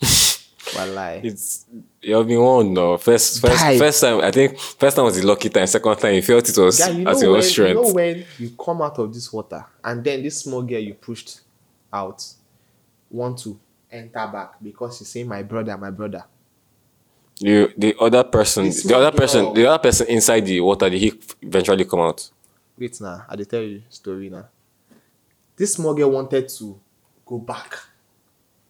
[0.74, 1.20] Wallahi.
[1.28, 1.66] It's
[2.00, 2.96] you have been one no.
[2.96, 3.78] First first Guy.
[3.78, 5.66] first time I think first time was the lucky time.
[5.66, 7.92] Second time you felt it was Guy, you know, at when, your own you know
[7.92, 11.42] when you come out of this water and then this small girl you pushed
[11.92, 12.24] out
[13.10, 16.24] want to enter back because she's saying my brother, my brother.
[17.40, 19.54] You the other person This the other person girl.
[19.54, 21.12] the other person inside the water did he
[21.42, 22.30] eventually come out?
[22.78, 24.46] Wait now, I tell you story now.
[25.56, 26.78] This small girl wanted to
[27.24, 27.74] go back.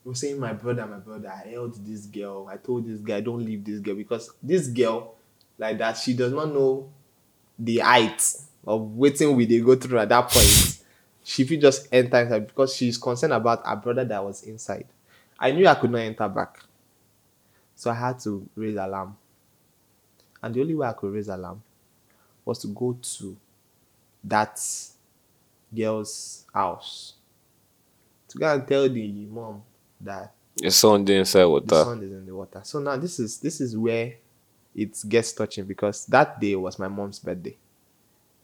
[0.04, 2.48] He was saying, My brother, my brother, I held this girl.
[2.48, 5.14] I told this guy, don't leave this girl because this girl,
[5.58, 6.88] like that, she does not know
[7.58, 8.22] the height
[8.64, 10.78] of waiting we they go through at that point.
[11.24, 14.86] she fit just enter inside because she's concerned about her brother that was inside.
[15.38, 16.60] I knew I could not enter back.
[17.76, 19.16] So I had to raise alarm.
[20.42, 21.62] And the only way I could raise alarm
[22.44, 23.36] was to go to
[24.24, 24.60] that
[25.74, 27.14] girl's house
[28.28, 29.62] to go and tell the mom
[30.00, 31.68] that Your son did inside the water.
[31.84, 32.60] son is in the water.
[32.64, 34.14] So now this is this is where
[34.74, 37.56] it gets touching because that day was my mom's birthday,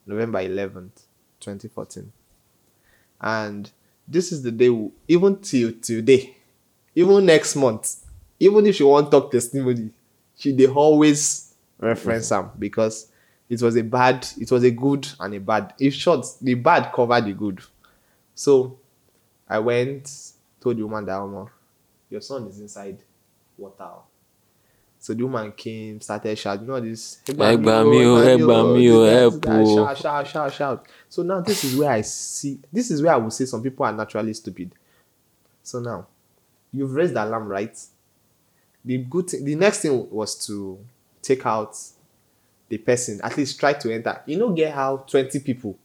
[0.06, 1.02] November eleventh,
[1.40, 2.12] twenty fourteen,
[3.20, 3.70] and
[4.06, 6.36] this is the day we- even till today,
[6.94, 8.04] even next month,
[8.42, 9.90] even if she won't talk testimony,
[10.36, 12.46] she they always reference mm-hmm.
[12.46, 13.06] am because
[13.48, 15.74] it was a bad, it was a good and a bad.
[15.78, 17.60] In short, the bad covered the good.
[18.34, 18.78] So
[19.48, 20.10] I went,
[20.60, 21.50] told the woman that Omo,
[22.10, 22.98] your son is inside
[23.56, 23.90] water.
[24.98, 27.20] So the woman came, started shouting, you know this.
[27.28, 30.86] Mí o, mí o, help o." Shout, shout, shout, shout.
[31.08, 33.86] So now this is where I see, this is where I would say some people
[33.86, 34.72] are naturally stupid.
[35.62, 36.08] So now,
[36.72, 37.76] you've raised the alarm, right?
[38.84, 40.78] The good thing, the next thing was to
[41.22, 41.76] take out
[42.68, 44.20] the person, at least try to enter.
[44.26, 45.76] You know, get how 20 people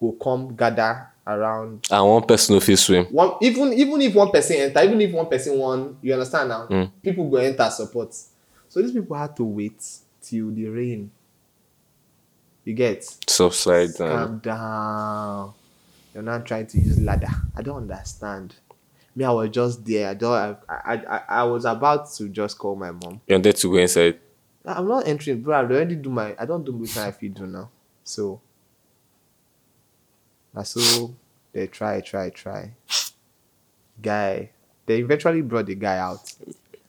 [0.00, 3.04] will come gather around And one person will fit swim.
[3.06, 6.66] one even even if one person enter even if one person won you understand now
[6.66, 6.90] Mm.
[7.00, 8.12] people go enter support
[8.68, 9.80] so these people had to wait
[10.20, 11.10] till the rain
[12.64, 14.08] you get Subside down.
[14.08, 15.52] calm down
[16.12, 18.54] you're not trying to use ladder i don't understand
[19.14, 20.10] me i was just there.
[20.10, 23.20] I don't i i, I, was about to just call my mom.
[23.26, 24.18] You wanted to go inside.
[24.64, 25.56] i'm not entering bro.
[25.56, 27.68] I already do my i don't do which i feel do now.
[28.04, 28.40] So
[30.64, 31.14] so
[31.52, 32.74] they try try try.
[34.00, 34.50] Guy
[34.86, 36.32] they eventually brought the guy out.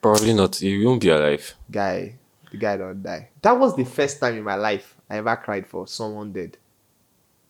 [0.01, 0.55] Probably not.
[0.55, 1.55] He won't be alive.
[1.69, 2.15] guy
[2.51, 3.29] the guy don't die.
[3.41, 6.57] That was the first time in my life i ever cried for someone dead.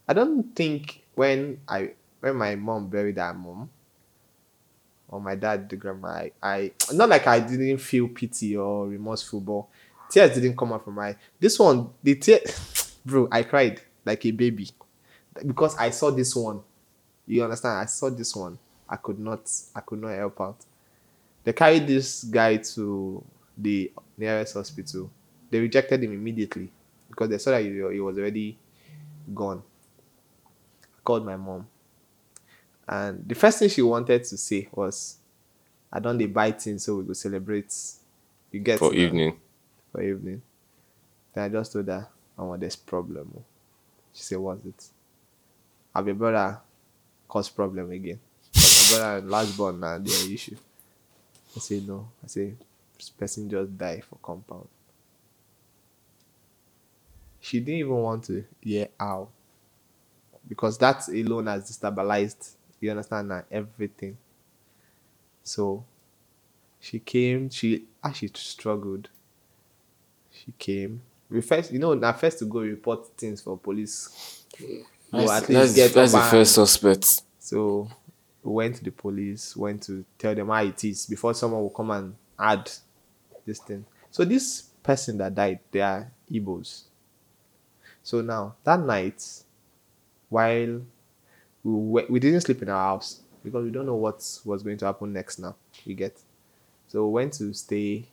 [0.07, 3.69] I don't think when i when my mom buried her mom
[5.13, 9.39] or my dad the grandma i, I not like i didn't feel pity or remorseful
[9.41, 9.65] but
[10.09, 12.39] tears didn't come out from my this one the tear
[13.05, 14.69] bro i cried like a baby
[15.45, 16.61] because i saw this one
[17.25, 18.57] you understand i saw this one
[18.89, 20.57] i could not i could not help out
[21.43, 23.23] they carried this guy to
[23.57, 25.11] the nearest hospital.
[25.49, 26.71] They rejected him immediately
[27.09, 28.57] because they saw that he, he was already
[29.33, 29.61] gone.
[30.81, 31.67] I called my mom.
[32.87, 35.17] And the first thing she wanted to say was,
[35.91, 37.73] I don't they buy things so we go celebrate.
[38.51, 39.39] You get For now, evening.
[39.91, 40.41] For evening.
[41.33, 42.07] Then I just told her,
[42.37, 43.31] I want this problem.
[43.37, 43.43] oh."
[44.13, 44.85] She said, What's it?
[45.95, 46.59] Have your brother
[47.27, 48.19] cause problem again.
[48.55, 50.57] my brother and last born now their issue.
[51.55, 52.07] I say no.
[52.23, 52.53] I say
[52.97, 54.67] this person just die for compound.
[57.39, 59.29] She didn't even want to hear how.
[60.47, 62.51] Because that alone has destabilized,
[62.83, 64.17] you understand now, everything.
[65.43, 65.85] So
[66.79, 69.09] she came, she ah, actually struggled.
[70.31, 71.01] She came.
[71.29, 74.45] We first, you know, now first to go report things for police.
[75.11, 77.21] Go at least that's get that's the first suspect.
[77.39, 77.89] so
[78.43, 81.69] we went to the police, went to tell them how it is before someone will
[81.69, 82.69] come and add
[83.45, 83.85] this thing.
[84.11, 86.83] So this person that died, they are Igbos.
[88.03, 89.23] So now that night,
[90.29, 90.81] while
[91.63, 94.85] we we, didn't sleep in our house because we don't know what was going to
[94.85, 95.39] happen next.
[95.39, 95.55] Now
[95.85, 96.19] you get.
[96.87, 98.05] So we went to stay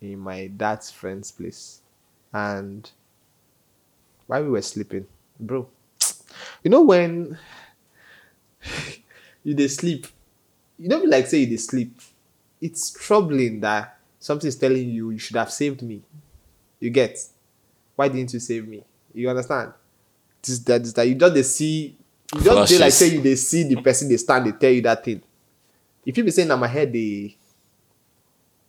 [0.00, 1.80] in my dad's friend's place,
[2.32, 2.90] and
[4.26, 5.06] while we were sleeping,
[5.38, 5.68] bro,
[6.64, 7.38] you know when
[9.44, 10.06] you dey sleep
[10.78, 12.00] you be like say you dey sleep
[12.60, 16.02] it's troubling that something's telling you you should have saved me
[16.80, 17.18] you get
[17.94, 18.82] why didn't you save me
[19.14, 19.72] you understand
[20.42, 21.96] this that that you just dey see
[22.34, 24.82] you just dey like say you dey see the person dey stand dey tell you
[24.82, 25.20] that thing
[26.04, 27.36] if you be saying na my head dey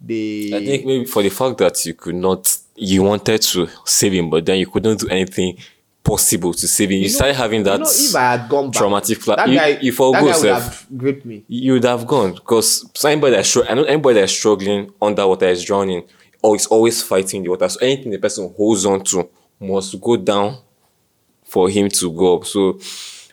[0.03, 4.13] dey I think maybe for the fact that you could not, you wanted to save
[4.13, 5.57] him, but then you couldn't do anything
[6.03, 6.97] possible to save him.
[6.97, 9.49] You, know- started having that you know, if I had gone back, traumatic fla- that
[9.49, 11.43] you- guy, you that guy would have raped me.
[11.47, 16.03] you would have gone because anybody that's I know anybody that's struggling underwater is drowning
[16.43, 17.67] or is always fighting the water.
[17.67, 19.27] So anything the person holds on to
[19.59, 20.59] must go down
[21.43, 22.45] for him to go up.
[22.45, 22.79] So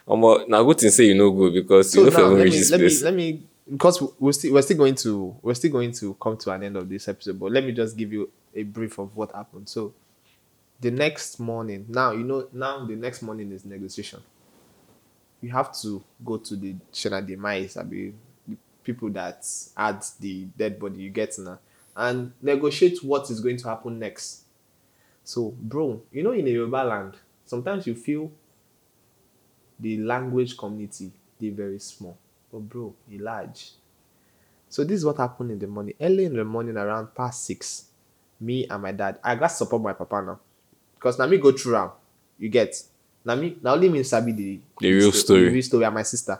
[0.07, 2.35] um, now good thing say you know good because So you know if now you
[2.37, 5.71] let me, let me let me because we're still we're still going to we're still
[5.71, 8.29] going to come to an end of this episode, but let me just give you
[8.53, 9.67] a brief of what happened.
[9.67, 9.93] So
[10.79, 14.21] the next morning, now you know now the next morning is negotiation.
[15.41, 18.15] You have to go to the Shana demise, I mean
[18.47, 19.45] the people that
[19.75, 21.59] had the dead body, you get now,
[21.95, 24.43] and negotiate what is going to happen next.
[25.23, 28.31] So, bro, you know, in a Yoruba land, sometimes you feel
[29.79, 32.17] the language community they very small.
[32.51, 33.71] But bro e large.
[34.69, 35.93] So this is what happened in the morning.
[35.99, 37.85] Early in the morning around past six
[38.39, 40.39] me and my dad i gats support my papa now.
[40.95, 41.91] Because now me go through am.
[42.37, 42.75] You get?
[43.23, 45.45] Now me now only me sabi the The real story.
[45.45, 46.39] the real story and my sister.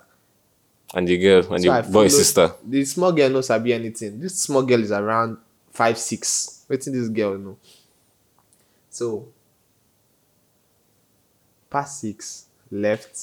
[0.94, 2.54] And the girl and so I the boy sister.
[2.64, 4.20] the small girl no sabi anything.
[4.20, 5.38] This small girl is around
[5.72, 6.66] five six.
[6.70, 7.58] Wetin this girl know?
[8.90, 9.28] So
[11.70, 13.18] past six left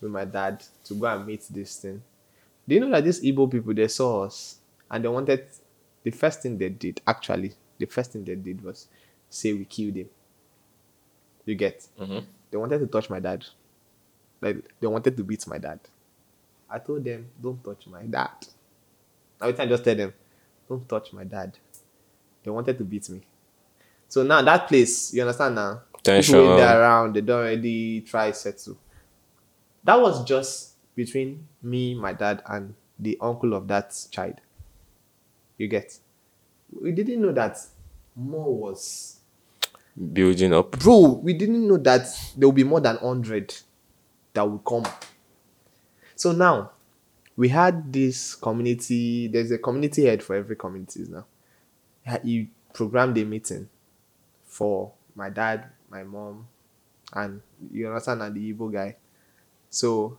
[0.00, 2.02] with my dad to go and meet this thing
[2.66, 4.58] do you know that these Igbo people they saw us
[4.90, 5.46] and they wanted
[6.02, 8.88] the first thing they did actually the first thing they did was
[9.28, 10.08] say we killed him
[11.44, 12.20] you get mm-hmm.
[12.50, 13.44] they wanted to touch my dad
[14.40, 15.80] like they wanted to beat my dad
[16.72, 18.30] I told them, don't touch my dad.
[19.40, 20.14] Every time I just tell them,
[20.66, 21.58] don't touch my dad.
[22.42, 23.20] They wanted to beat me.
[24.08, 25.82] So now that place, you understand now?
[26.02, 26.38] Tension.
[26.38, 28.76] There around, they don't really try settle.
[29.84, 34.40] That was just between me, my dad, and the uncle of that child.
[35.58, 35.98] You get?
[36.80, 37.58] We didn't know that
[38.16, 39.20] more was
[39.94, 40.70] Building up.
[40.78, 43.54] bro, we didn't know that there will be more than 100
[44.32, 44.86] that will come.
[46.16, 46.72] So now,
[47.36, 51.26] we had this community, there's a community head for every community now.
[52.22, 53.68] He programmed a meeting
[54.46, 56.48] for my dad, my mom,
[57.12, 57.40] and
[57.70, 58.96] you understand, and the evil guy.
[59.70, 60.18] So,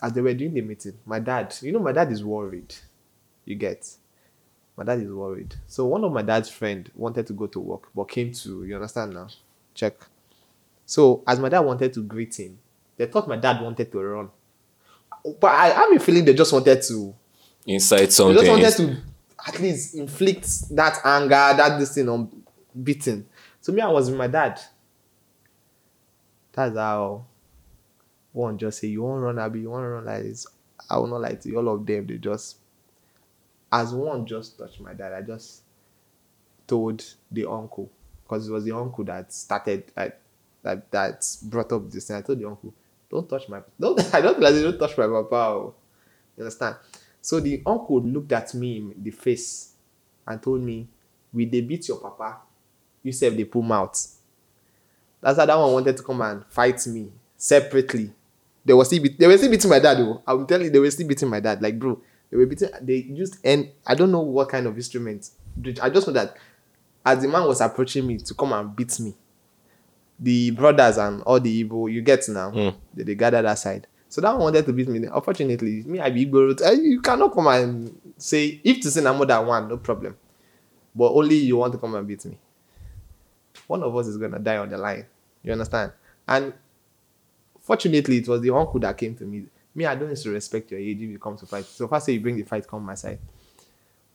[0.00, 2.74] as they were doing the meeting, my dad, you know, my dad is worried.
[3.44, 3.86] You get?
[4.76, 5.54] My dad is worried.
[5.66, 8.74] So one of my dad's friend wanted to go to work, but came to you
[8.74, 9.28] understand now.
[9.74, 9.94] Check.
[10.84, 12.58] So as my dad wanted to greet him,
[12.96, 14.28] they thought my dad wanted to run.
[15.40, 17.14] But I have a feeling they just wanted to
[17.66, 18.36] Inside something.
[18.36, 19.02] they just wanted to
[19.48, 22.30] at least inflict that anger, that this thing on
[22.82, 23.26] beating.
[23.60, 24.60] So me, I was with my dad.
[26.56, 27.26] That's how
[28.32, 30.46] one just say, You want to run, Abby, you want run like this.
[30.90, 31.58] I will not lie to you.
[31.58, 32.56] All of them, they just
[33.72, 35.62] as one just touched my dad, I just
[36.66, 37.90] told the uncle.
[38.24, 40.18] Because it was the uncle that started like
[40.62, 42.16] that that brought up this thing.
[42.16, 42.72] I told the uncle,
[43.10, 45.34] don't touch my don't I don't like don't touch my papa.
[45.34, 45.74] oh."
[46.36, 46.76] You understand?
[47.20, 49.72] So the uncle looked at me in the face
[50.26, 50.88] and told me,
[51.32, 52.38] Will they beat your papa?
[53.02, 54.15] You said they pull mouth.
[55.20, 58.12] That's how that one wanted to come and fight me separately.
[58.64, 60.22] They were still beat, they were still beating my dad though.
[60.26, 61.62] I'm telling you, they were still beating my dad.
[61.62, 62.00] Like, bro,
[62.30, 65.30] they were beating they used and I don't know what kind of instrument.
[65.82, 66.36] I just know that
[67.04, 69.14] as the man was approaching me to come and beat me,
[70.18, 72.50] the brothers and all the Igbo, you get now,
[72.94, 73.86] they, they gathered aside.
[74.08, 75.06] So that one wanted to beat me.
[75.06, 76.60] Unfortunately, me, I be Igbo.
[76.62, 80.16] eh, You cannot come and say, if to say I'm more than one, no problem.
[80.94, 82.38] But only you want to come and beat me.
[83.66, 85.06] One of us is going to die on the line.
[85.42, 85.92] You understand?
[86.26, 86.52] And
[87.60, 89.46] fortunately, it was the uncle that came to me.
[89.74, 91.64] Me, I don't need to respect your age if you come to fight.
[91.66, 93.18] So far, say you bring the fight, come my side.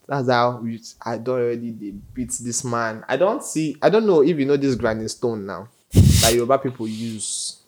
[0.08, 1.72] That's how we, I don't already
[2.14, 3.06] beat this man.
[3.08, 6.58] I don't see, I don't know if you know this grinding stone now that Yoruba
[6.58, 7.62] people use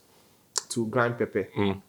[0.70, 1.48] to grind pepper.
[1.56, 1.82] Mm.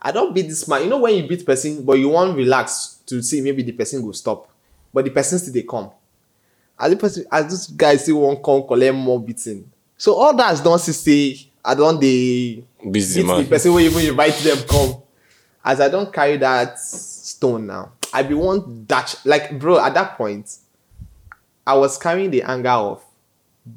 [0.00, 0.82] I don't beat this man.
[0.84, 4.02] You know when you beat person, but you want relax to see maybe the person
[4.04, 4.48] will stop,
[4.92, 5.90] but the person still they come.
[6.82, 9.70] As the person, as this guy still won't come collect more beating.
[9.96, 14.04] So all that don't see say I don't they Busy beat the person when even
[14.04, 15.00] invite them come.
[15.64, 19.78] As I don't carry that stone now, I be one dash like bro.
[19.78, 20.58] At that point,
[21.64, 23.04] I was carrying the anger of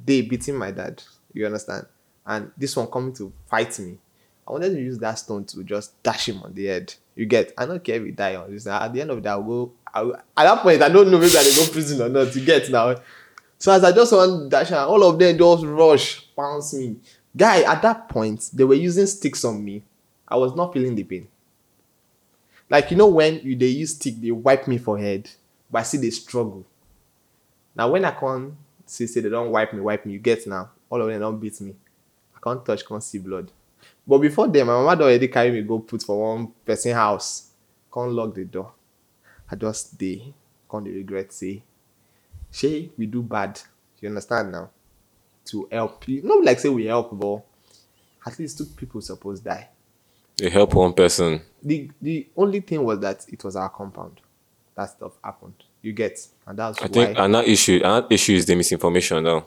[0.04, 1.04] they beating my dad.
[1.32, 1.86] You understand?
[2.26, 4.00] And this one coming to fight me.
[4.48, 6.92] I wanted to use that stone to just dash him on the head.
[7.16, 7.54] You get?
[7.56, 8.66] I don't care if he die on this.
[8.66, 9.74] At the end of that, I'll go.
[9.96, 12.36] At that point, I don't know maybe I go prison or not.
[12.36, 12.96] You get now?
[13.58, 16.98] So as I just want dash, all of them just rush, bounce me.
[17.36, 19.84] Guy, at that point, they were using sticks on me.
[20.28, 21.28] I was not feeling the pain.
[22.70, 25.30] Like you know when you they use stick, they wipe me for head,
[25.72, 26.66] but I see they struggle.
[27.76, 28.54] Now when I can't
[28.86, 30.72] see say they don't wipe me, wipe me, you get now.
[30.90, 31.76] All of them don't beat me.
[32.36, 33.52] I can't touch, can't see blood.
[34.08, 37.50] But before then, my mama already carry me go put for one person house.
[37.94, 38.72] Can't lock the door.
[39.52, 40.34] I just dey,
[40.70, 41.64] can't dey regret say,
[42.52, 43.60] shey we do bad.
[44.02, 44.70] You understand now?
[45.46, 47.42] To help you, not like say we help, but
[48.26, 49.70] at least two people suppose die.
[50.42, 51.42] You help one person.
[51.62, 54.20] The the only thing was that it was our compound.
[54.76, 55.54] That stuff happened.
[55.82, 56.88] You get, and that's I why.
[56.88, 59.46] I think another issue another issue is the misinformation now.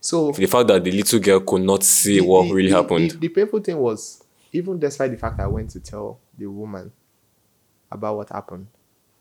[0.00, 2.76] so The fact that the little girl could not see the- what the- really the-
[2.76, 3.10] happened.
[3.10, 4.22] The, the painful thing was,
[4.52, 6.92] even despite the fact I went to tell the woman
[7.90, 8.68] about what happened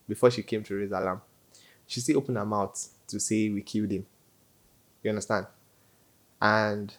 [0.07, 1.21] before she came to raise alarm,
[1.87, 4.05] she still opened her mouth to say we killed him.
[5.03, 5.47] You understand?
[6.41, 6.93] And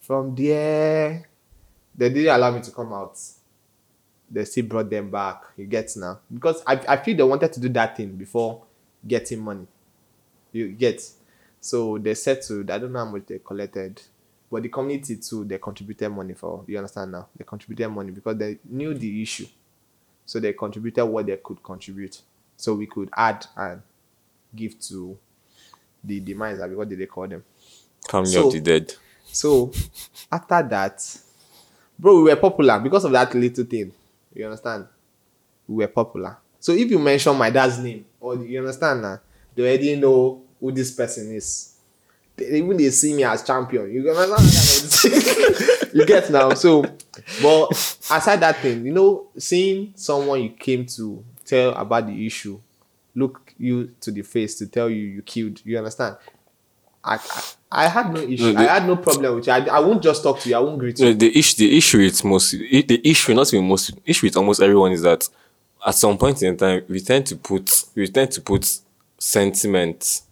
[0.00, 1.28] from there,
[1.94, 3.18] they didn't allow me to come out.
[4.30, 5.42] They still brought them back.
[5.56, 6.20] You get now?
[6.32, 8.62] Because I, I feel they wanted to do that thing before
[9.06, 9.66] getting money.
[10.52, 11.02] You get?
[11.60, 12.70] So they settled.
[12.70, 14.00] I don't know how much they collected.
[14.50, 16.64] But the community too, they contributed money for.
[16.66, 17.28] You understand now?
[17.36, 19.46] They contributed money because they knew the issue.
[20.24, 22.20] So they contributed what they could contribute.
[22.62, 23.82] So we could add and
[24.54, 25.18] give to
[26.04, 26.60] the demise.
[26.60, 27.42] What did they call them?
[28.08, 28.94] Family so- of the dead.
[29.26, 29.72] So
[30.30, 31.18] after that,
[31.98, 33.90] bro, we were popular because of that little thing.
[34.32, 34.86] You understand?
[35.66, 36.36] We were popular.
[36.60, 39.18] So if you mention my dad's name, or you understand now,
[39.56, 41.74] they already know who this person is.
[42.36, 43.90] They, even they see me as champion.
[43.90, 45.90] You understand?
[45.94, 46.54] you get now.
[46.54, 46.82] So,
[47.42, 47.70] but
[48.08, 52.58] aside that thing, you know, seeing someone you came to tell about the issue,
[53.14, 55.60] look you to the face to tell you you killed.
[55.64, 56.16] You understand?
[57.04, 57.42] I, I,
[57.84, 58.52] I had no issue.
[58.52, 59.52] No, I had no problem with you.
[59.52, 60.56] I, I won't just talk to you.
[60.56, 61.06] I won't greet you.
[61.06, 64.62] No, the issue, the issue with most, the issue, not even most, issue with almost
[64.62, 65.28] everyone is that
[65.84, 68.78] at some point in time, we tend to put, we tend to put
[69.18, 70.22] sentiment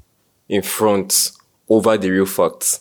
[0.49, 1.33] in front
[1.69, 2.81] over the real facts.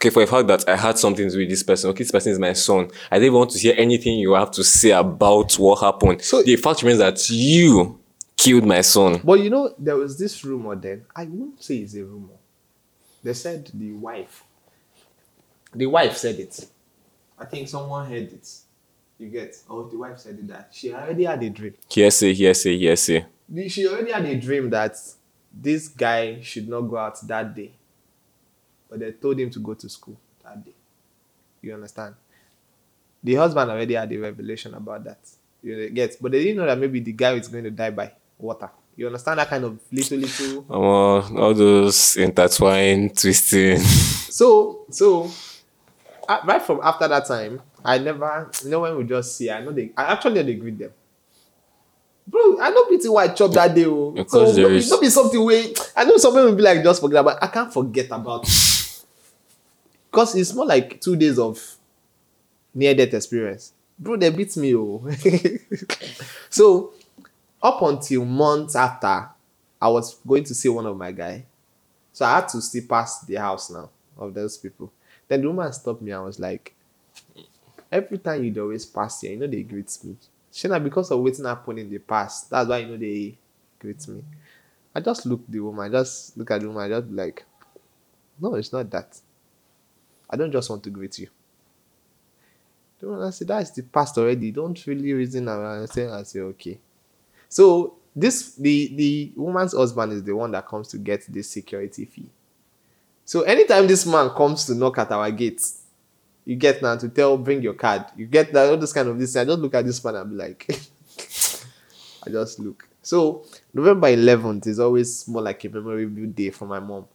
[0.00, 1.90] Okay, for a fact that I had something to do with this person.
[1.90, 2.88] Okay, this person is my son.
[3.10, 6.22] I don't want to hear anything you have to say about what happened.
[6.22, 7.98] So- the fact remains that you
[8.36, 9.20] killed my son.
[9.24, 11.04] But you know, there was this rumor then.
[11.16, 12.34] I won't say it's a rumor.
[13.24, 14.44] They said the wife.
[15.74, 16.68] The wife said it.
[17.36, 18.48] I think someone heard it.
[19.18, 19.56] You get?
[19.68, 21.74] Oh, the wife said it that she already had a dream.
[21.90, 23.26] Hearsay, hearsay, hearsay.
[23.48, 24.96] The- She already had a dream that
[25.52, 27.72] this guy should not go out that day.
[28.88, 30.74] But they told him to go to school that day.
[31.62, 32.14] You understand?
[33.22, 35.18] The husband already had a revelation about that.
[35.62, 36.16] You get?
[36.20, 38.70] But they didn't know that maybe the guy is going to die by water.
[38.96, 43.80] You understand that kind of little little Um, all those intertwined, twisting.
[44.28, 45.28] So, so
[46.28, 49.60] uh, right from after that time, I never, you know, when we just see, I
[49.64, 50.92] know they, I actually they greet them.
[52.24, 53.86] Bro, I know pretty white chop that day.
[53.86, 54.14] Oh.
[54.28, 54.90] So, no be- is.
[54.90, 55.72] no be something way.
[55.96, 57.42] I know something will be like just forget about.
[57.42, 58.46] I can't forget about.
[60.10, 61.76] Because it's more like two days of
[62.74, 63.72] near death experience.
[63.98, 64.74] Bro, they beat me.
[64.74, 65.06] Oh.
[66.50, 66.92] so,
[67.62, 69.28] up until months after,
[69.80, 71.44] I was going to see one of my guy.
[72.12, 74.92] So I had to still pass the house now of those people.
[75.28, 76.74] Then the woman stopped me and was like,
[77.90, 80.16] Every time you'd always pass here, you know they greet me.
[80.52, 83.38] She Shana, because of waiting happened in the past, that's why you know they
[83.78, 84.22] greet me.
[84.94, 87.44] I just looked the woman, I just look at the woman, I just like,
[88.40, 89.18] No, it's not that.
[90.30, 91.28] I don't just want to greet you.
[93.00, 94.50] The I said, That's the past already.
[94.50, 96.78] Don't really reason around and say I say okay.
[97.48, 102.04] So this the the woman's husband is the one that comes to get this security
[102.04, 102.28] fee.
[103.24, 105.82] So anytime this man comes to knock at our gates,
[106.44, 108.06] you get now to tell bring your card.
[108.16, 109.36] You get that all this kind of this.
[109.36, 110.66] I just look at this man and be like,
[112.26, 112.88] I just look.
[113.02, 117.06] So November 11th is always more like a memorable day for my mom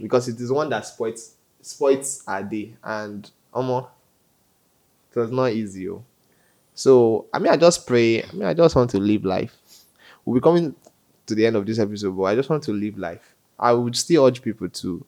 [0.00, 3.88] because it is one that spoils spoils our day and almost
[5.14, 5.88] it was not easy.
[5.88, 6.04] Oh.
[6.74, 8.22] So I mean, I just pray.
[8.22, 9.56] I mean, I just want to live life.
[10.24, 10.74] We'll be coming
[11.26, 13.34] to the end of this episode, but I just want to live life.
[13.58, 15.04] I would still urge people to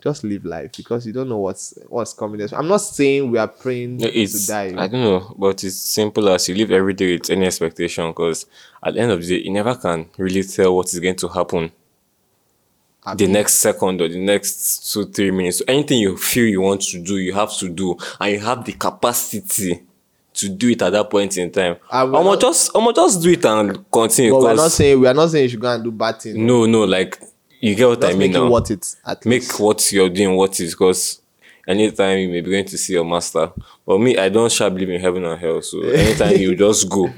[0.00, 2.38] just live life because you don't know what's what's coming.
[2.38, 2.52] next.
[2.52, 4.74] I'm not saying we are praying No, to it's die.
[4.76, 8.46] I don't know, but it's simple as you live every day with any expectation because
[8.82, 11.28] at the end of the day, you never can really tell what is going to
[11.28, 11.72] happen
[13.16, 15.62] the next second or the next two three minutes.
[15.66, 18.72] Anything you feel you want to do, you have to do, and you have the
[18.72, 19.82] capacity
[20.34, 21.76] to do it at that point in time.
[21.90, 24.32] And Omo, not- just Omo, just do it and continue.
[24.32, 26.20] but we're not 'cause- saying we are not saying you should go and do bad
[26.20, 26.36] things.
[26.36, 27.18] no, no, like
[27.60, 28.50] you get what just I mean make it now.
[28.50, 28.86] worth it.
[29.04, 29.58] At make least.
[29.60, 31.20] what you're doing what is because
[31.66, 33.50] anytime you may be going to see your master.
[33.84, 35.60] But me, I don't shall believe in heaven or hell.
[35.62, 37.10] So anytime you just go.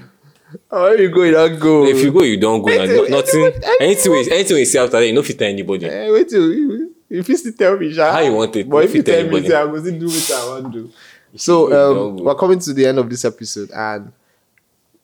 [0.71, 1.87] Oh, you go, you don't go.
[1.87, 2.67] If you go, you don't go.
[2.67, 3.41] Wait no- nothing.
[3.41, 4.15] anyone- Anything.
[4.33, 5.87] Anything we see after that, you know, fit tell anybody.
[5.87, 8.11] Eh, wait till you, if you still tell me, sha.
[8.13, 8.69] How you want it?
[8.69, 9.49] But if you tell me, anybody.
[9.49, 10.91] say I go still do what I want to do.
[11.37, 14.13] So um, we're coming to the end of this episode, and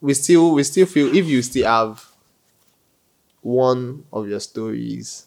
[0.01, 2.05] we still we still feel if you still have
[3.43, 5.27] one of your stories,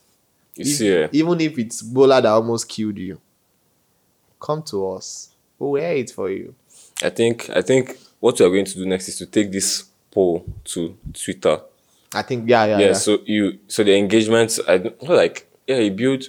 [0.55, 3.19] You if- see, eh, even if it's Bola that almost killed you,
[4.39, 5.29] come to us.
[5.57, 6.55] We'll hear it for you.
[7.03, 9.85] I think I think what we are going to do next is to take this
[10.11, 11.61] poll to Twitter.
[12.13, 12.93] I think yeah, yeah, yeah, yeah.
[12.93, 16.23] so you so the engagement i like yeah you build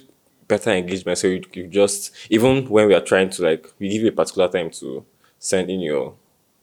[0.47, 4.03] better engagement so you, you just even when we are trying to like we give
[4.03, 5.03] you a particular time to
[5.39, 6.13] send in your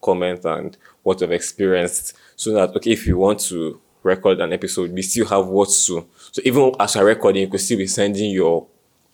[0.01, 4.93] comment and what you've experienced so that okay if you want to record an episode
[4.93, 8.31] we still have what to so even as you're recording you could still be sending
[8.31, 8.67] your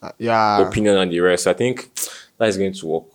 [0.03, 0.61] Uh, yeah.
[0.69, 1.89] opinion and the rest i think
[2.37, 3.07] that is going to work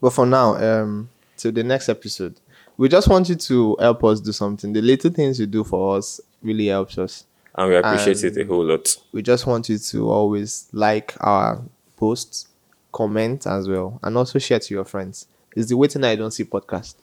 [0.00, 2.34] But for now, um, till the next episode,
[2.76, 4.72] we just want you to help us do something.
[4.72, 7.24] The little things you do for us really helps us.
[7.56, 11.62] and we appreciate it a whole lot We just want you to always like our
[11.96, 12.48] posts,
[12.92, 15.26] comment as well, and also share to your friends.
[15.56, 16.96] It's the waiting I don't see podcast.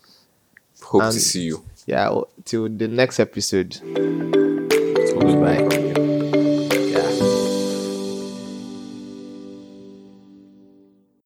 [0.84, 3.80] hope And- to see you Yeah, till the next episode.
[5.14, 6.08] goodbye Bye.